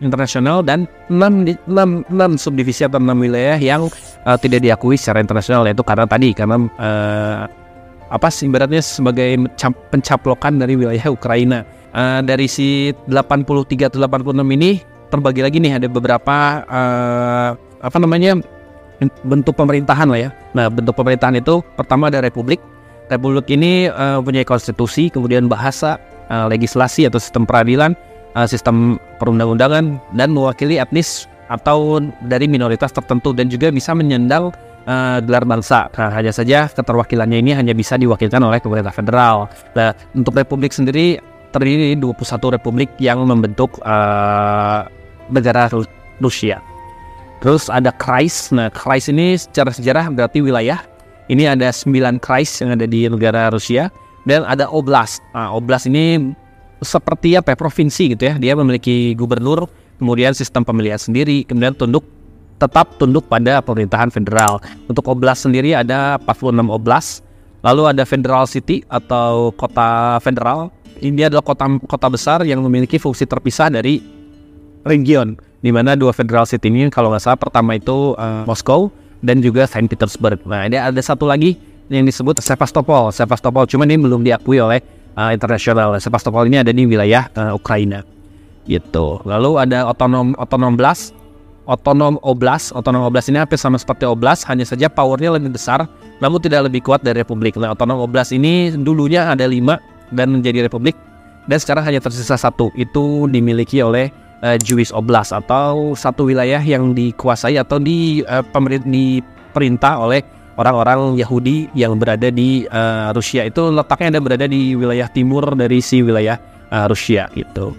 internasional 0.00 0.62
dan 0.62 0.86
6, 1.10 1.66
6, 1.66 2.08
6 2.10 2.38
subdivisi 2.38 2.86
atau 2.86 3.02
6 3.02 3.08
wilayah 3.18 3.58
yang 3.58 3.90
uh, 4.24 4.38
tidak 4.38 4.62
diakui 4.62 4.94
secara 4.94 5.22
internasional 5.22 5.66
yaitu 5.66 5.82
karena 5.82 6.06
tadi 6.06 6.30
karena 6.34 6.56
uh, 6.78 7.50
apa 8.08 8.28
sih 8.32 8.48
ibaratnya 8.48 8.80
sebagai 8.80 9.36
pencaplokan 9.92 10.56
dari 10.56 10.74
wilayah 10.78 11.12
Ukraina. 11.12 11.62
Uh, 11.88 12.20
dari 12.20 12.44
si 12.46 12.92
83 13.08 13.88
atau 13.88 13.98
86 14.04 14.44
ini 14.44 14.84
terbagi 15.08 15.40
lagi 15.40 15.56
nih 15.56 15.80
ada 15.80 15.88
beberapa 15.88 16.62
uh, 16.68 17.50
apa 17.80 17.96
namanya 17.96 18.36
bentuk 19.22 19.54
pemerintahan 19.54 20.08
lah 20.10 20.20
ya. 20.28 20.30
Nah, 20.52 20.66
bentuk 20.68 20.94
pemerintahan 20.98 21.38
itu 21.38 21.62
pertama 21.78 22.10
ada 22.10 22.18
republik. 22.18 22.58
Republik 23.08 23.48
ini 23.48 23.88
uh, 23.88 24.20
punya 24.20 24.44
konstitusi, 24.44 25.08
kemudian 25.08 25.48
bahasa, 25.48 25.96
uh, 26.28 26.44
legislasi 26.50 27.08
atau 27.08 27.16
sistem 27.16 27.48
peradilan, 27.48 27.96
uh, 28.36 28.48
sistem 28.48 29.00
perundang-undangan 29.22 30.00
dan 30.16 30.28
mewakili 30.32 30.80
etnis 30.80 31.28
atau 31.48 32.00
dari 32.28 32.44
minoritas 32.44 32.92
tertentu 32.92 33.32
dan 33.32 33.48
juga 33.48 33.72
bisa 33.72 33.96
menyandang 33.96 34.52
uh, 34.84 35.18
gelar 35.24 35.44
bangsa. 35.48 35.88
Nah, 35.96 36.12
hanya 36.12 36.32
saja 36.32 36.68
keterwakilannya 36.68 37.38
ini 37.40 37.52
hanya 37.56 37.72
bisa 37.72 37.96
diwakilkan 37.96 38.40
oleh 38.40 38.60
pemerintah 38.60 38.92
federal. 38.92 39.48
Nah, 39.72 39.96
untuk 40.12 40.36
republik 40.36 40.72
sendiri 40.72 41.20
terdiri 41.52 41.96
21 41.96 42.56
republik 42.60 42.92
yang 43.00 43.24
membentuk 43.24 43.80
uh, 43.84 44.84
negara 45.32 45.72
Rusia. 46.20 46.60
Terus 47.38 47.70
ada 47.70 47.94
Kreis. 47.94 48.50
Nah, 48.50 48.68
Kreis 48.68 49.08
ini 49.08 49.38
secara 49.38 49.70
sejarah 49.72 50.10
berarti 50.10 50.42
wilayah. 50.42 50.82
Ini 51.28 51.56
ada 51.56 51.68
9 51.68 52.20
Kreis 52.24 52.50
yang 52.60 52.72
ada 52.72 52.88
di 52.88 53.04
negara 53.04 53.52
Rusia 53.52 53.92
dan 54.24 54.44
ada 54.48 54.68
Oblast. 54.68 55.20
Nah, 55.36 55.52
Oblast 55.52 55.86
ini 55.88 56.32
seperti 56.82 57.34
apa 57.34 57.54
ya, 57.54 57.56
provinsi 57.58 58.14
gitu 58.14 58.22
ya. 58.28 58.34
Dia 58.38 58.52
memiliki 58.54 59.14
gubernur, 59.18 59.66
kemudian 59.98 60.32
sistem 60.34 60.62
pemilihan 60.62 60.98
sendiri, 60.98 61.42
kemudian 61.46 61.74
tunduk 61.74 62.06
tetap 62.58 62.98
tunduk 62.98 63.26
pada 63.30 63.62
pemerintahan 63.62 64.10
federal. 64.10 64.58
Untuk 64.90 65.06
oblast 65.06 65.46
sendiri 65.46 65.78
ada 65.78 66.18
46 66.26 66.66
oblast, 66.68 67.22
lalu 67.62 67.86
ada 67.86 68.02
federal 68.02 68.44
city 68.50 68.82
atau 68.90 69.54
kota 69.54 70.18
federal. 70.22 70.74
Ini 70.98 71.30
adalah 71.30 71.46
kota 71.46 71.70
kota 71.86 72.08
besar 72.10 72.42
yang 72.42 72.58
memiliki 72.66 72.98
fungsi 72.98 73.22
terpisah 73.22 73.70
dari 73.70 74.02
region, 74.82 75.38
di 75.62 75.70
mana 75.70 75.94
dua 75.94 76.10
federal 76.10 76.42
city 76.42 76.66
ini 76.66 76.90
kalau 76.90 77.14
nggak 77.14 77.22
salah 77.22 77.38
pertama 77.38 77.78
itu 77.78 78.18
uh, 78.18 78.42
Moskow 78.50 78.90
dan 79.22 79.38
juga 79.38 79.70
Saint 79.70 79.86
Petersburg. 79.86 80.42
Nah 80.42 80.66
ini 80.66 80.74
ada 80.74 80.98
satu 80.98 81.30
lagi 81.30 81.54
yang 81.86 82.02
disebut 82.02 82.42
Sevastopol. 82.42 83.14
Sevastopol 83.14 83.70
cuma 83.70 83.86
ini 83.86 83.94
belum 83.94 84.26
diakui 84.26 84.58
oleh 84.58 84.82
uh, 85.18 85.34
internasional. 85.34 85.98
Sevastopol 85.98 86.46
ini 86.46 86.62
ada 86.62 86.70
di 86.70 86.86
wilayah 86.86 87.26
uh, 87.34 87.58
Ukraina 87.58 88.06
gitu. 88.70 89.18
Lalu 89.26 89.58
ada 89.58 89.90
otonom 89.90 90.38
otonom 90.38 90.78
blast 90.78 91.18
otonom 91.68 92.16
oblast. 92.24 92.72
Otonom 92.72 93.04
oblast 93.04 93.28
ini 93.28 93.38
hampir 93.42 93.60
sama 93.60 93.76
seperti 93.76 94.08
oblast, 94.08 94.48
hanya 94.48 94.64
saja 94.64 94.88
powernya 94.88 95.36
lebih 95.36 95.52
besar, 95.52 95.84
namun 96.18 96.40
tidak 96.40 96.72
lebih 96.72 96.80
kuat 96.80 97.04
dari 97.04 97.20
republik. 97.20 97.54
Nah, 97.60 97.76
otonom 97.76 98.00
oblast 98.00 98.32
ini 98.32 98.72
dulunya 98.72 99.28
ada 99.28 99.44
lima 99.44 99.76
dan 100.08 100.32
menjadi 100.32 100.64
republik, 100.64 100.96
dan 101.44 101.60
sekarang 101.60 101.84
hanya 101.84 102.00
tersisa 102.00 102.40
satu. 102.40 102.72
Itu 102.72 103.28
dimiliki 103.28 103.84
oleh 103.84 104.08
uh, 104.40 104.56
Jewish 104.56 104.90
Oblast 104.96 105.36
atau 105.36 105.92
satu 105.92 106.24
wilayah 106.32 106.64
yang 106.64 106.96
dikuasai 106.96 107.60
atau 107.60 107.76
di 107.76 108.24
uh, 108.24 108.40
pemerintah 108.40 108.88
diperintah 108.88 109.94
oleh 110.00 110.24
orang-orang 110.58 111.14
Yahudi 111.16 111.70
yang 111.72 111.96
berada 111.96 112.28
di 112.28 112.66
uh, 112.68 113.14
Rusia. 113.14 113.46
Itu 113.46 113.70
letaknya 113.70 114.18
ada 114.18 114.20
berada 114.20 114.46
di 114.50 114.74
wilayah 114.74 115.06
timur 115.06 115.54
dari 115.54 115.78
si 115.78 116.02
wilayah 116.02 116.36
uh, 116.74 116.90
Rusia 116.90 117.30
gitu. 117.32 117.72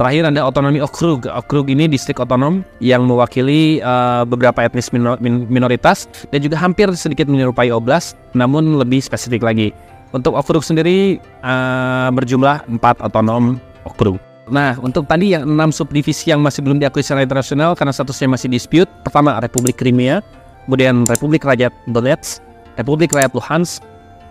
Terakhir 0.00 0.32
ada 0.32 0.48
otonomi 0.48 0.80
okrug. 0.80 1.28
Okrug 1.28 1.68
ini 1.68 1.84
distrik 1.84 2.16
otonom 2.16 2.64
yang 2.80 3.04
mewakili 3.04 3.84
uh, 3.84 4.24
beberapa 4.24 4.64
etnis 4.64 4.88
minor 4.88 5.20
minoritas 5.22 6.08
dan 6.32 6.40
juga 6.40 6.56
hampir 6.56 6.88
sedikit 6.96 7.28
menyerupai 7.28 7.68
oblast, 7.68 8.16
namun 8.32 8.80
lebih 8.80 9.04
spesifik 9.04 9.44
lagi. 9.44 9.70
Untuk 10.16 10.32
okrug 10.32 10.64
sendiri 10.64 11.20
uh, 11.44 12.08
berjumlah 12.12 12.68
4 12.68 13.04
otonom 13.04 13.60
okrug. 13.84 14.16
Nah, 14.50 14.74
untuk 14.82 15.06
tadi 15.06 15.32
yang 15.32 15.46
6 15.46 15.84
subdivisi 15.84 16.34
yang 16.34 16.42
masih 16.42 16.66
belum 16.66 16.82
diakui 16.82 17.04
secara 17.04 17.22
internasional 17.22 17.78
karena 17.78 17.94
statusnya 17.94 18.34
masih 18.34 18.48
dispute. 18.50 18.90
Pertama, 19.06 19.38
Republik 19.38 19.78
Crimea, 19.78 20.20
kemudian 20.66 21.04
Republik 21.08 21.44
Rakyat 21.44 21.72
Donetsk, 21.90 22.40
Republik 22.78 23.12
Rakyat 23.12 23.34
Luhansk, 23.34 23.82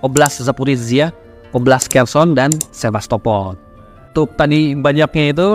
Oblast 0.01 0.41
Zaporizhia, 0.41 1.13
Oblast 1.53 1.91
Kherson, 1.91 2.33
dan 2.33 2.49
Sevastopol. 2.71 3.59
Untuk 4.11 4.35
tadi 4.35 4.75
banyaknya 4.75 5.31
itu 5.31 5.49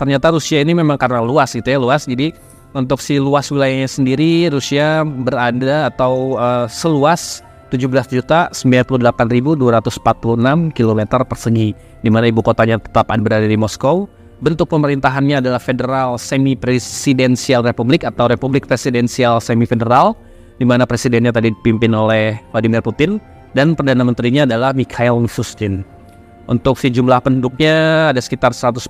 ternyata 0.00 0.32
Rusia 0.32 0.62
ini 0.62 0.72
memang 0.72 0.96
karena 0.96 1.20
luas 1.20 1.52
gitu 1.52 1.68
ya 1.68 1.76
luas. 1.76 2.08
Jadi 2.08 2.32
untuk 2.72 3.00
si 3.00 3.16
luas 3.16 3.48
wilayahnya 3.48 3.88
sendiri 3.88 4.52
Rusia 4.52 5.04
berada 5.04 5.88
atau 5.88 6.36
uh, 6.36 6.68
seluas 6.68 7.40
17 7.68 8.20
juta 8.20 8.48
98.246 8.52 10.72
km 10.72 11.00
persegi 11.28 11.76
di 12.00 12.08
mana 12.08 12.28
ibu 12.28 12.40
kotanya 12.40 12.80
tetap 12.80 13.12
berada 13.20 13.44
di 13.44 13.56
Moskow 13.60 14.08
bentuk 14.38 14.70
pemerintahannya 14.70 15.42
adalah 15.42 15.58
federal 15.58 16.14
semi 16.18 16.54
presidensial 16.54 17.66
republik 17.66 18.06
atau 18.06 18.30
republik 18.30 18.70
presidensial 18.70 19.42
semi 19.42 19.66
federal 19.66 20.14
di 20.58 20.66
mana 20.66 20.86
presidennya 20.86 21.30
tadi 21.30 21.54
dipimpin 21.54 21.94
oleh 21.94 22.38
Vladimir 22.50 22.82
Putin 22.82 23.18
dan 23.54 23.74
perdana 23.74 24.02
menterinya 24.06 24.46
adalah 24.46 24.74
Mikhail 24.74 25.18
Mishustin. 25.18 25.82
Untuk 26.48 26.80
si 26.80 26.88
jumlah 26.88 27.20
penduduknya 27.20 28.08
ada 28.14 28.20
sekitar 28.24 28.56
147 28.56 28.88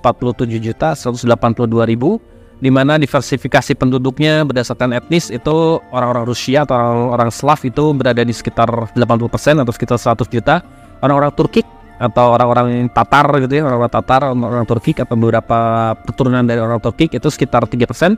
juta 0.63 0.95
182 0.95 1.91
ribu 1.91 2.23
di 2.59 2.71
mana 2.71 2.99
diversifikasi 2.99 3.75
penduduknya 3.79 4.43
berdasarkan 4.47 4.95
etnis 4.95 5.31
itu 5.31 5.79
orang-orang 5.95 6.27
Rusia 6.27 6.67
atau 6.67 6.75
orang-orang 6.75 7.31
Slav 7.31 7.61
itu 7.63 7.95
berada 7.95 8.23
di 8.23 8.35
sekitar 8.35 8.95
80% 8.95 9.63
atau 9.63 9.73
sekitar 9.75 9.99
100 9.99 10.27
juta 10.27 10.63
orang-orang 11.03 11.35
Turki 11.35 11.63
atau 11.99 12.31
orang-orang 12.35 12.87
Tatar 12.95 13.27
gitu 13.43 13.59
ya 13.59 13.63
orang-orang 13.67 13.93
Tatar 13.93 14.21
orang-orang 14.31 14.67
Turki 14.71 14.95
atau 14.95 15.19
beberapa 15.19 15.59
keturunan 16.07 16.47
dari 16.47 16.63
orang 16.63 16.79
Turki 16.79 17.11
itu 17.11 17.27
sekitar 17.27 17.67
3% 17.67 18.15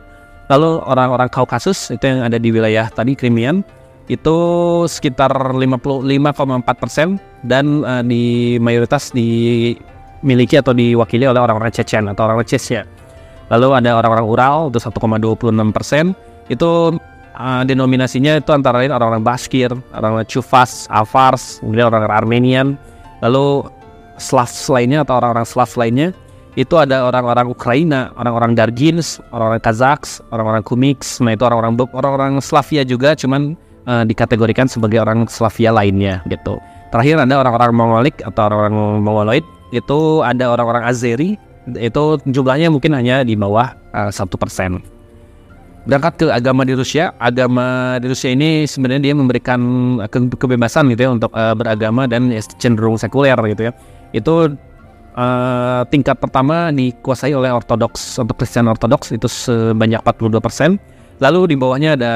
lalu 0.53 0.71
orang-orang 0.85 1.33
Kaukasus 1.33 1.93
itu 1.93 2.05
yang 2.05 2.29
ada 2.29 2.37
di 2.37 2.53
wilayah 2.53 2.93
tadi 2.93 3.17
Krimian 3.17 3.65
itu 4.11 4.37
sekitar 4.91 5.31
55,4 5.55 6.83
persen. 6.83 7.09
Dan 7.41 7.87
uh, 7.87 8.05
di 8.05 8.59
mayoritas 8.61 9.15
dimiliki 9.15 10.59
atau 10.61 10.75
diwakili 10.75 11.25
oleh 11.25 11.41
orang-orang 11.41 11.73
Chechen 11.73 12.11
atau 12.11 12.27
orang-orang 12.27 12.51
Chechnya. 12.51 12.85
Lalu 13.49 13.81
ada 13.81 13.97
orang-orang 13.97 14.27
Ural 14.27 14.57
itu 14.75 14.83
1,26 14.83 15.71
persen. 15.73 16.05
Itu 16.51 16.99
uh, 17.39 17.63
denominasinya 17.65 18.43
itu 18.43 18.51
antara 18.51 18.83
lain 18.83 18.93
orang-orang 18.93 19.25
Baskir, 19.25 19.71
orang-orang 19.95 20.27
Chuvas, 20.29 20.91
Avars, 20.91 21.63
kemudian 21.63 21.89
orang-orang 21.89 22.19
Armenian, 22.19 22.67
lalu 23.25 23.65
Slavs 24.21 24.69
lainnya 24.69 25.01
atau 25.01 25.17
orang-orang 25.17 25.49
Slav 25.49 25.73
lainnya 25.81 26.13
itu 26.59 26.75
ada 26.77 27.07
orang-orang 27.07 27.47
Ukraina, 27.49 28.11
orang-orang 28.19 28.59
Dargins, 28.59 29.23
orang-orang 29.31 29.63
Kazaks, 29.63 30.21
orang-orang 30.35 30.61
Kumiks, 30.67 31.23
nah 31.23 31.33
itu 31.33 31.47
orang-orang 31.47 31.79
orang-orang 31.95 32.33
Slavia 32.43 32.83
juga, 32.83 33.15
cuman 33.15 33.55
uh, 33.87 34.05
dikategorikan 34.05 34.67
sebagai 34.67 35.01
orang 35.01 35.31
Slavia 35.31 35.71
lainnya 35.71 36.21
gitu. 36.29 36.59
Terakhir 36.91 37.23
ada 37.23 37.35
orang-orang 37.39 37.71
Mongolik 37.71 38.19
atau 38.21 38.51
orang-orang 38.51 38.75
Mongoloid 38.99 39.45
itu 39.71 40.27
ada 40.27 40.51
orang-orang 40.51 40.83
Azeri 40.91 41.39
itu 41.79 42.05
jumlahnya 42.27 42.67
mungkin 42.67 42.99
hanya 42.99 43.23
di 43.23 43.39
bawah 43.39 43.71
eh, 43.95 44.11
satu 44.11 44.35
persen. 44.35 44.83
Berangkat 45.89 46.13
ke 46.21 46.27
agama 46.29 46.69
di 46.69 46.77
Rusia, 46.77 47.17
agama 47.17 47.97
di 47.97 48.13
Rusia 48.13 48.29
ini 48.29 48.69
sebenarnya 48.69 49.11
dia 49.11 49.15
memberikan 49.17 49.61
ke 50.13 50.19
kebebasan 50.37 50.93
gitu 50.93 51.09
ya 51.09 51.11
untuk 51.17 51.33
uh, 51.33 51.57
beragama 51.57 52.05
dan 52.05 52.29
ya 52.29 52.45
cenderung 52.61 53.01
sekuler 53.01 53.37
gitu 53.49 53.69
ya. 53.69 53.73
Itu 54.13 54.61
uh, 55.17 55.81
tingkat 55.89 56.21
pertama 56.21 56.69
dikuasai 56.69 57.33
oleh 57.33 57.49
Ortodoks 57.49 58.21
untuk 58.21 58.37
Kristen 58.37 58.69
Ortodoks 58.69 59.17
itu 59.17 59.25
sebanyak 59.25 60.05
42 60.05 60.37
persen. 60.45 60.77
Lalu 61.17 61.53
di 61.53 61.57
bawahnya 61.57 61.97
ada 61.97 62.15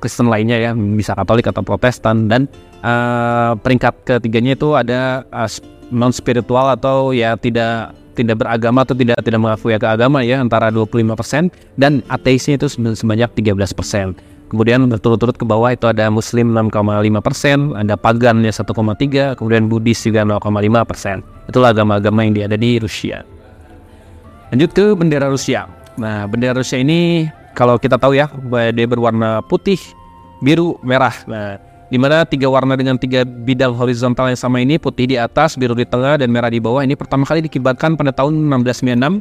Kristen 0.00 0.32
lainnya 0.32 0.56
ya 0.56 0.70
bisa 0.72 1.12
Katolik 1.12 1.46
atau 1.46 1.60
Protestan 1.60 2.26
dan 2.26 2.48
uh, 2.80 3.52
peringkat 3.60 4.06
ketiganya 4.06 4.56
itu 4.56 4.72
ada 4.74 5.28
uh, 5.28 5.50
non 5.92 6.10
spiritual 6.10 6.72
atau 6.72 7.12
ya 7.12 7.36
tidak 7.36 7.92
tidak 8.14 8.42
beragama 8.42 8.82
atau 8.82 8.94
tidak 8.94 9.18
tidak 9.22 9.40
mengakui 9.40 9.74
agama 9.74 10.20
ya 10.24 10.42
antara 10.42 10.68
25% 10.68 11.50
dan 11.78 12.02
ateisnya 12.10 12.58
itu 12.60 12.66
sebanyak 12.72 13.30
13%. 13.36 14.50
Kemudian 14.50 14.82
berturut-turut 14.90 15.38
ke 15.38 15.46
bawah 15.46 15.70
itu 15.70 15.86
ada 15.86 16.10
Muslim 16.10 16.50
6,5%, 16.50 17.78
ada 17.78 17.94
pagan 17.94 18.42
ya 18.42 18.50
1,3, 18.50 19.38
kemudian 19.38 19.70
Buddhis 19.70 20.02
juga 20.02 20.26
0,5%. 20.26 21.22
Itulah 21.46 21.70
agama-agama 21.70 22.26
yang 22.26 22.50
ada 22.50 22.58
di 22.58 22.82
Rusia. 22.82 23.22
Lanjut 24.50 24.74
ke 24.74 24.98
bendera 24.98 25.30
Rusia. 25.30 25.70
Nah, 25.94 26.26
bendera 26.26 26.58
Rusia 26.58 26.82
ini 26.82 27.30
kalau 27.54 27.78
kita 27.78 27.94
tahu 27.94 28.18
ya 28.18 28.26
dia 28.74 28.86
berwarna 28.90 29.38
putih, 29.46 29.78
biru, 30.42 30.82
merah. 30.82 31.14
Nah, 31.30 31.62
di 31.90 31.98
mana 31.98 32.22
tiga 32.22 32.46
warna 32.46 32.78
dengan 32.78 32.94
tiga 32.94 33.26
bidang 33.26 33.74
horizontal 33.74 34.30
yang 34.30 34.38
sama 34.38 34.62
ini 34.62 34.78
putih 34.78 35.10
di 35.10 35.18
atas, 35.18 35.58
biru 35.58 35.74
di 35.74 35.82
tengah, 35.82 36.22
dan 36.22 36.30
merah 36.30 36.46
di 36.46 36.62
bawah 36.62 36.86
ini 36.86 36.94
pertama 36.94 37.26
kali 37.26 37.42
dikibarkan 37.44 37.98
pada 37.98 38.14
tahun 38.14 38.46
1696. 38.62 39.20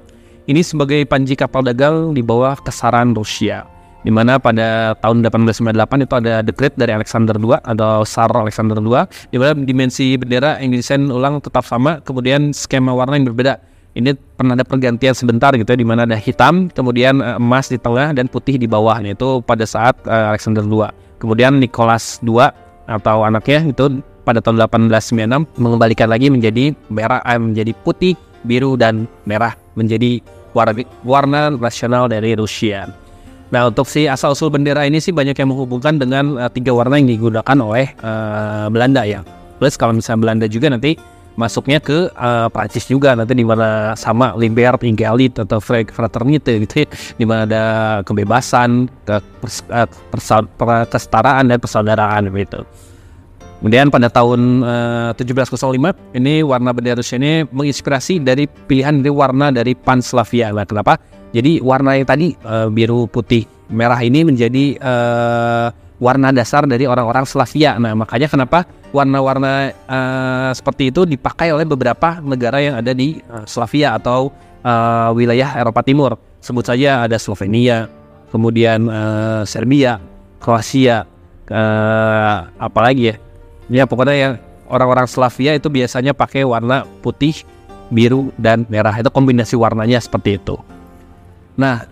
Ini 0.49 0.61
sebagai 0.65 1.01
panji 1.05 1.33
kapal 1.38 1.65
dagang 1.65 2.13
di 2.13 2.21
bawah 2.21 2.57
kesaran 2.61 3.13
Rusia. 3.13 3.65
Di 3.99 4.13
mana 4.13 4.39
pada 4.39 4.95
tahun 5.03 5.27
1898 5.27 6.07
itu 6.07 6.13
ada 6.15 6.33
dekret 6.39 6.73
dari 6.79 6.95
Alexander 6.95 7.35
II 7.35 7.59
atau 7.59 8.07
Tsar 8.07 8.31
Alexander 8.31 8.79
II 8.79 8.95
di 9.27 9.35
mana 9.35 9.59
dimensi 9.59 10.15
bendera 10.15 10.55
yang 10.63 10.71
didesain 10.71 11.03
ulang 11.11 11.43
tetap 11.43 11.67
sama, 11.67 11.99
kemudian 11.99 12.55
skema 12.55 12.95
warna 12.95 13.19
yang 13.19 13.27
berbeda 13.27 13.59
ini 13.97 14.15
pernah 14.15 14.53
ada 14.53 14.63
pergantian 14.63 15.11
sebentar 15.17 15.51
gitu 15.57 15.67
ya 15.67 15.77
di 15.77 15.83
mana 15.83 16.07
ada 16.07 16.15
hitam, 16.15 16.69
kemudian 16.71 17.19
uh, 17.19 17.41
emas 17.41 17.67
di 17.67 17.75
tengah 17.81 18.15
dan 18.15 18.29
putih 18.31 18.55
di 18.55 18.69
bawahnya 18.69 19.17
itu 19.17 19.43
pada 19.43 19.67
saat 19.67 19.97
uh, 20.05 20.31
Alexander 20.31 20.63
II. 20.63 21.09
Kemudian 21.19 21.59
Nicholas 21.59 22.23
II 22.23 22.47
atau 22.89 23.17
anaknya 23.21 23.69
itu 23.69 24.01
pada 24.25 24.39
tahun 24.39 24.65
1896 24.89 25.59
mengembalikan 25.59 26.09
lagi 26.09 26.31
menjadi 26.31 26.73
merah 26.89 27.21
eh, 27.27 27.38
menjadi 27.38 27.75
putih, 27.85 28.15
biru 28.47 28.79
dan 28.79 29.05
merah 29.27 29.53
menjadi 29.75 30.23
warna 30.55 30.73
warna 31.05 31.41
nasional 31.53 32.10
dari 32.10 32.34
Rusia. 32.34 32.89
Nah 33.49 33.69
untuk 33.69 33.89
si 33.89 34.05
asal 34.05 34.38
usul 34.38 34.53
bendera 34.53 34.86
ini 34.86 35.01
sih 35.01 35.10
banyak 35.10 35.34
yang 35.34 35.49
menghubungkan 35.49 35.97
dengan 35.97 36.38
uh, 36.38 36.49
tiga 36.53 36.69
warna 36.69 37.01
yang 37.01 37.10
digunakan 37.10 37.58
oleh 37.58 37.93
uh, 38.05 38.69
Belanda 38.69 39.05
ya. 39.05 39.25
Plus 39.58 39.75
kalau 39.75 39.97
misalnya 39.97 40.21
Belanda 40.21 40.45
juga 40.45 40.69
nanti 40.69 40.95
masuknya 41.39 41.80
ke 41.80 42.12
uh, 42.12 42.52
Prancis 42.52 42.84
juga 42.84 43.15
nanti 43.15 43.32
di 43.32 43.47
mana 43.47 43.95
sama 43.95 44.36
Limbert, 44.36 44.84
Ingalit 44.84 45.39
atau 45.39 45.63
Fraternite 45.63 46.60
gitu 46.67 46.84
ya, 46.84 46.88
di 47.15 47.23
mana 47.23 47.47
ada 47.47 47.63
kebebasan, 48.04 48.91
ke 49.08 49.23
pers, 49.39 49.63
uh, 49.71 50.86
kesetaraan 50.91 51.47
dan 51.47 51.58
persaudaraan 51.63 52.28
gitu. 52.36 52.67
Kemudian 53.60 53.91
pada 53.91 54.08
tahun 54.08 54.63
uh, 54.63 55.12
1705 55.19 56.15
ini 56.15 56.43
warna 56.47 56.71
bendera 56.71 56.99
Rusia 57.04 57.19
ini 57.19 57.43
menginspirasi 57.47 58.23
dari 58.23 58.47
pilihan 58.47 59.04
dari 59.04 59.12
warna 59.12 59.52
dari 59.52 59.75
Panslavia. 59.75 60.56
Nah, 60.56 60.63
kenapa? 60.63 60.95
Jadi 61.36 61.60
warna 61.60 61.99
yang 61.99 62.08
tadi 62.08 62.34
uh, 62.47 62.71
biru, 62.71 63.06
putih, 63.12 63.43
merah 63.67 63.99
ini 63.99 64.23
menjadi 64.23 64.80
uh, 64.80 65.67
warna 65.99 66.31
dasar 66.31 66.63
dari 66.65 66.88
orang-orang 66.88 67.27
Slavia. 67.27 67.75
Nah, 67.75 67.93
makanya 67.93 68.31
kenapa 68.31 68.65
warna-warna 68.95 69.75
uh, 69.85 70.51
seperti 70.55 70.89
itu 70.89 71.05
dipakai 71.05 71.51
oleh 71.51 71.67
beberapa 71.67 72.23
negara 72.23 72.63
yang 72.63 72.79
ada 72.79 72.95
di 72.95 73.19
uh, 73.29 73.43
Slavia 73.45 73.99
atau 73.99 74.31
uh, 74.63 75.12
wilayah 75.13 75.59
Eropa 75.59 75.83
Timur. 75.83 76.15
Sebut 76.39 76.63
saja 76.63 77.03
ada 77.03 77.19
Slovenia, 77.19 77.91
kemudian 78.31 78.88
uh, 78.88 79.43
Serbia, 79.43 79.99
Kroasia, 80.39 81.03
uh, 81.51 82.47
apalagi 82.55 83.12
ya? 83.12 83.15
Ya 83.69 83.83
pokoknya 83.85 84.15
yang 84.15 84.33
orang-orang 84.71 85.05
Slavia 85.05 85.53
itu 85.53 85.67
biasanya 85.67 86.15
pakai 86.15 86.47
warna 86.47 86.88
putih, 87.03 87.35
biru 87.91 88.31
dan 88.39 88.63
merah. 88.71 88.95
Itu 88.95 89.12
kombinasi 89.12 89.59
warnanya 89.59 89.99
seperti 89.99 90.39
itu. 90.39 90.55
Nah, 91.59 91.83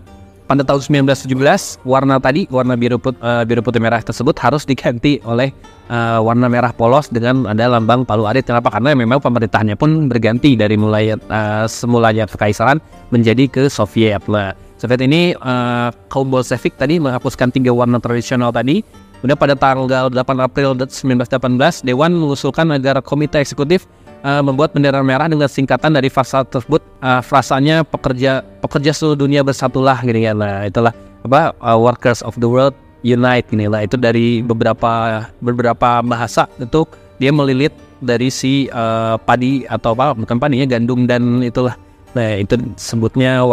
pada 0.48 0.64
tahun 0.64 1.04
1917 1.04 1.84
warna 1.84 2.16
tadi 2.16 2.48
warna 2.48 2.72
biru 2.72 2.96
put, 2.96 3.12
uh, 3.20 3.44
biru 3.44 3.60
putih 3.60 3.84
merah 3.84 4.00
tersebut 4.00 4.32
harus 4.40 4.64
diganti 4.64 5.20
oleh 5.28 5.52
uh, 5.92 6.24
warna 6.24 6.48
merah 6.48 6.72
polos 6.72 7.12
dengan 7.12 7.44
ada 7.44 7.68
lambang 7.68 8.08
Palu 8.08 8.24
Arit. 8.24 8.48
Kenapa? 8.48 8.72
Karena 8.72 8.96
memang 8.96 9.20
pemerintahnya 9.20 9.76
pun 9.76 10.08
berganti 10.08 10.56
dari 10.56 10.80
mulai 10.80 11.12
uh, 11.12 11.68
semulanya 11.68 12.24
kekaisaran 12.24 12.80
menjadi 13.12 13.44
ke 13.44 13.62
Soviet. 13.68 14.24
Nah, 14.24 14.56
Soviet 14.80 15.04
ini 15.04 15.36
uh, 15.36 15.92
kaum 16.08 16.32
Bolshevik 16.32 16.80
tadi 16.80 16.96
menghapuskan 16.96 17.52
tiga 17.52 17.70
warna 17.76 18.00
tradisional 18.00 18.48
tadi. 18.48 18.80
Kemudian 19.20 19.34
pada 19.34 19.58
tanggal 19.58 20.08
8 20.14 20.46
April 20.46 20.78
1918 20.78 21.82
Dewan 21.82 22.14
mengusulkan 22.14 22.70
agar 22.70 23.02
komite 23.02 23.42
eksekutif 23.42 23.90
uh, 24.22 24.42
membuat 24.42 24.74
bendera 24.74 25.02
merah 25.02 25.26
dengan 25.26 25.46
singkatan 25.50 25.94
dari 25.94 26.08
frasa 26.08 26.42
tersebut. 26.46 26.82
Uh, 26.98 27.22
frasanya 27.22 27.86
pekerja 27.86 28.42
pekerja 28.64 28.90
seluruh 28.94 29.18
dunia 29.18 29.44
bersatulah 29.44 29.98
gini 30.02 30.26
ya. 30.26 30.32
Nah 30.34 30.66
itulah 30.66 30.94
apa 31.22 31.54
uh, 31.58 31.78
workers 31.78 32.22
of 32.22 32.34
the 32.38 32.48
world 32.48 32.74
unite 33.02 33.46
gini 33.50 33.66
lah. 33.66 33.86
Itu 33.86 34.00
dari 34.00 34.42
beberapa 34.42 35.24
beberapa 35.42 36.02
bahasa. 36.02 36.46
Itu 36.58 36.86
dia 37.18 37.34
melilit 37.34 37.74
dari 37.98 38.30
si 38.30 38.70
uh, 38.70 39.18
padi 39.18 39.66
atau 39.66 39.94
apa 39.98 40.14
bukan 40.14 40.36
padinya 40.38 40.66
gandum 40.66 41.06
dan 41.06 41.42
itulah. 41.42 41.74
Nah 42.14 42.40
itu 42.40 42.56
sebutnya 42.78 43.44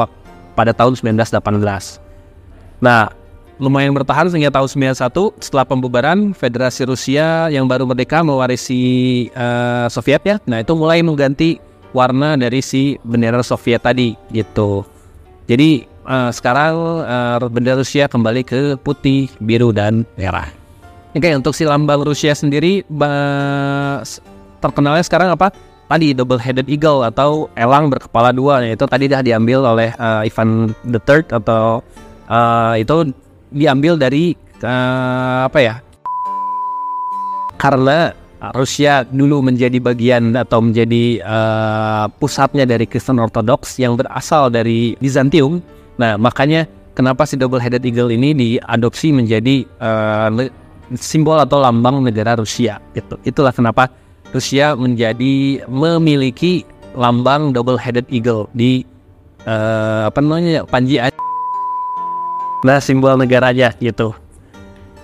pada 0.56 0.72
tahun 0.72 0.96
1918 0.96 2.00
nah 2.80 3.12
lumayan 3.56 3.96
bertahan 3.96 4.28
sehingga 4.28 4.52
tahun 4.52 4.94
91 4.94 5.40
setelah 5.40 5.66
pembubaran 5.66 6.36
Federasi 6.36 6.84
Rusia 6.84 7.48
yang 7.48 7.66
baru 7.66 7.88
merdeka 7.88 8.20
mewarisi 8.20 9.28
uh, 9.32 9.88
Soviet 9.88 10.22
ya. 10.28 10.36
Nah, 10.44 10.60
itu 10.60 10.76
mulai 10.76 11.00
mengganti 11.00 11.60
warna 11.96 12.36
dari 12.36 12.60
si 12.60 13.00
bendera 13.08 13.40
Soviet 13.40 13.80
tadi 13.80 14.20
gitu. 14.36 14.84
Jadi 15.48 15.88
uh, 16.04 16.32
sekarang 16.36 16.74
uh, 17.08 17.38
bendera 17.48 17.80
Rusia 17.80 18.12
kembali 18.12 18.42
ke 18.44 18.62
putih, 18.84 19.32
biru 19.40 19.72
dan 19.72 20.04
merah. 20.20 20.52
Oke, 21.16 21.32
untuk 21.32 21.56
si 21.56 21.64
lambang 21.64 22.04
Rusia 22.04 22.36
sendiri 22.36 22.84
terkenalnya 24.60 25.06
sekarang 25.08 25.32
apa? 25.32 25.56
Tadi 25.86 26.12
double 26.12 26.42
headed 26.42 26.68
eagle 26.68 27.08
atau 27.08 27.48
elang 27.56 27.88
berkepala 27.88 28.36
dua 28.36 28.60
itu 28.68 28.84
tadi 28.84 29.06
dah 29.08 29.24
diambil 29.24 29.64
oleh 29.64 29.96
uh, 29.96 30.28
Ivan 30.28 30.76
the 30.84 31.00
Third 31.00 31.32
atau 31.32 31.80
uh, 32.28 32.74
itu 32.76 33.16
diambil 33.52 34.00
dari 34.00 34.38
uh, 34.64 35.50
apa 35.50 35.60
ya? 35.62 35.76
Karena 37.56 38.14
Rusia 38.54 39.08
dulu 39.08 39.42
menjadi 39.42 39.80
bagian 39.82 40.36
atau 40.38 40.62
menjadi 40.62 41.24
uh, 41.24 42.06
pusatnya 42.20 42.68
dari 42.68 42.86
Kristen 42.86 43.18
Ortodoks 43.18 43.80
yang 43.82 43.98
berasal 43.98 44.54
dari 44.54 44.94
Bizantium. 45.02 45.64
Nah, 45.98 46.20
makanya 46.20 46.68
kenapa 46.94 47.26
si 47.26 47.40
double 47.40 47.64
headed 47.64 47.82
eagle 47.88 48.12
ini 48.14 48.36
diadopsi 48.36 49.16
menjadi 49.16 49.66
uh, 49.82 50.30
simbol 50.94 51.42
atau 51.42 51.58
lambang 51.58 52.06
negara 52.06 52.38
Rusia. 52.38 52.78
Itu 52.94 53.18
itulah 53.26 53.56
kenapa 53.56 53.90
Rusia 54.30 54.78
menjadi 54.78 55.66
memiliki 55.66 56.68
lambang 56.94 57.56
double 57.56 57.80
headed 57.80 58.06
eagle 58.12 58.52
di 58.54 58.86
uh, 59.48 60.12
apa 60.12 60.20
namanya 60.22 60.68
Panji 60.68 61.02
Nah, 62.66 62.82
simbol 62.82 63.14
negaranya 63.14 63.70
gitu. 63.78 64.18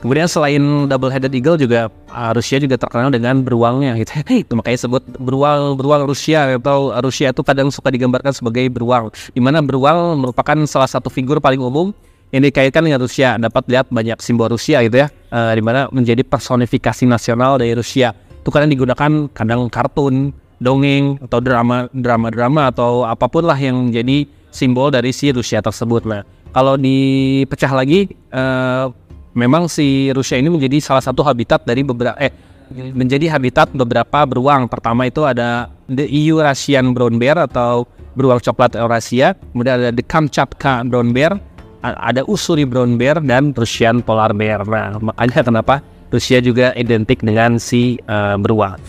Kemudian 0.02 0.26
selain 0.26 0.90
double 0.90 1.14
headed 1.14 1.30
eagle 1.30 1.62
juga 1.62 1.94
uh, 2.10 2.34
Rusia 2.34 2.58
juga 2.58 2.74
terkenal 2.74 3.14
dengan 3.14 3.46
beruangnya 3.46 3.94
gitu. 4.02 4.18
Itu 4.50 4.58
makanya 4.58 4.90
sebut 4.90 5.06
beruang 5.22 5.78
beruang 5.78 6.10
Rusia 6.10 6.58
atau 6.58 6.90
Rusia 7.06 7.30
itu 7.30 7.46
kadang 7.46 7.70
suka 7.70 7.94
digambarkan 7.94 8.34
sebagai 8.34 8.66
beruang. 8.74 9.14
Di 9.14 9.38
mana 9.38 9.62
beruang 9.62 10.18
merupakan 10.18 10.58
salah 10.66 10.90
satu 10.90 11.14
figur 11.14 11.38
paling 11.38 11.62
umum 11.62 11.94
yang 12.34 12.42
dikaitkan 12.42 12.82
dengan 12.82 12.98
Rusia. 12.98 13.38
Dapat 13.38 13.70
lihat 13.70 13.94
banyak 13.94 14.18
simbol 14.26 14.50
Rusia 14.50 14.82
gitu 14.82 15.06
ya. 15.06 15.14
Uh, 15.30 15.54
di 15.54 15.62
mana 15.62 15.86
menjadi 15.94 16.26
personifikasi 16.26 17.06
nasional 17.06 17.62
dari 17.62 17.78
Rusia. 17.78 18.18
Itu 18.42 18.50
kadang 18.50 18.74
digunakan 18.74 19.30
kadang 19.38 19.70
kartun, 19.70 20.34
dongeng 20.58 21.22
atau 21.30 21.38
drama 21.38 21.86
drama-drama 21.94 22.74
atau 22.74 23.06
apa 23.06 23.30
pun 23.30 23.46
lah 23.46 23.58
yang 23.62 23.94
menjadi 23.94 24.26
simbol 24.50 24.90
dari 24.90 25.14
si 25.14 25.30
Rusia 25.30 25.62
tersebut. 25.62 26.10
Nah, 26.10 26.26
kalau 26.52 26.76
dipecah 26.76 27.72
lagi 27.72 28.12
uh, 28.32 28.92
memang 29.36 29.72
si 29.72 30.12
Rusia 30.12 30.40
ini 30.40 30.52
menjadi 30.52 30.84
salah 30.84 31.04
satu 31.04 31.24
habitat 31.24 31.64
dari 31.64 31.84
beberapa 31.84 32.16
eh 32.20 32.32
menjadi 32.72 33.36
habitat 33.36 33.76
beberapa 33.76 34.24
beruang. 34.24 34.72
Pertama 34.72 35.04
itu 35.08 35.28
ada 35.28 35.68
the 35.92 36.08
Eurasian 36.08 36.96
brown 36.96 37.20
bear 37.20 37.36
atau 37.36 37.84
beruang 38.16 38.40
coklat 38.40 38.76
Eurasia, 38.80 39.36
kemudian 39.52 39.76
ada 39.80 39.92
the 39.92 40.04
Kamchatka 40.04 40.84
brown 40.88 41.12
bear, 41.12 41.36
ada 41.84 42.24
Ussuri 42.28 42.64
brown 42.64 42.96
bear 42.96 43.20
dan 43.20 43.52
Russian 43.56 44.00
polar 44.00 44.32
bear. 44.32 44.64
Nah, 44.64 45.00
makanya 45.00 45.44
kenapa 45.44 45.76
Rusia 46.12 46.44
juga 46.44 46.76
identik 46.76 47.24
dengan 47.24 47.60
si 47.60 48.00
uh, 48.08 48.36
beruang. 48.40 48.80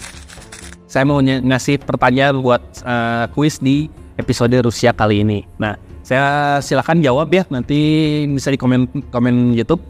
Saya 0.91 1.09
mau 1.09 1.23
ngasih 1.25 1.81
pertanyaan 1.83 2.43
buat 2.43 2.63
uh, 2.85 3.25
kuis 3.33 3.57
di 3.63 3.89
episode 4.21 4.53
Rusia 4.61 4.93
kali 4.93 5.25
ini. 5.25 5.41
Nah, 5.57 5.79
saya 6.03 6.59
silakan 6.59 6.99
jawab 6.99 7.31
ya 7.31 7.47
nanti 7.49 7.79
bisa 8.27 8.51
di 8.51 8.59
komen 8.59 9.11
komen 9.15 9.55
YouTube. 9.55 9.83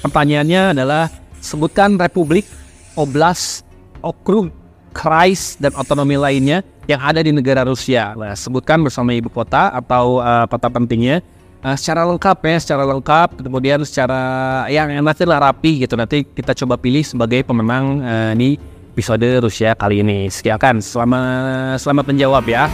Pertanyaannya 0.00 0.72
adalah 0.72 1.12
sebutkan 1.44 2.00
republik, 2.00 2.48
oblast, 2.96 3.68
okrug, 4.00 4.48
kreis 4.96 5.60
dan 5.60 5.74
otonomi 5.76 6.16
lainnya 6.16 6.64
yang 6.88 6.98
ada 7.04 7.20
di 7.20 7.30
negara 7.30 7.62
Rusia. 7.68 8.16
Nah, 8.16 8.32
sebutkan 8.32 8.80
bersama 8.80 9.12
ibu 9.12 9.28
kota 9.28 9.70
atau 9.70 10.24
uh, 10.24 10.48
kota 10.48 10.72
pentingnya 10.72 11.20
uh, 11.60 11.76
secara 11.76 12.08
lengkap 12.08 12.38
ya, 12.48 12.56
secara 12.58 12.82
lengkap. 12.88 13.44
Kemudian 13.44 13.84
secara 13.84 14.20
yang 14.72 14.88
nanti 15.04 15.28
lah 15.28 15.52
rapi 15.52 15.84
gitu. 15.84 15.94
Nanti 15.94 16.24
kita 16.24 16.56
coba 16.64 16.80
pilih 16.80 17.04
sebagai 17.04 17.44
pemenang 17.44 18.00
uh, 18.00 18.32
episode 18.96 19.28
Rusia 19.44 19.78
kali 19.78 20.02
ini. 20.02 20.26
Sekian, 20.26 20.82
selamat 20.82 21.78
selamat 21.78 22.04
menjawab 22.10 22.44
ya. 22.48 22.66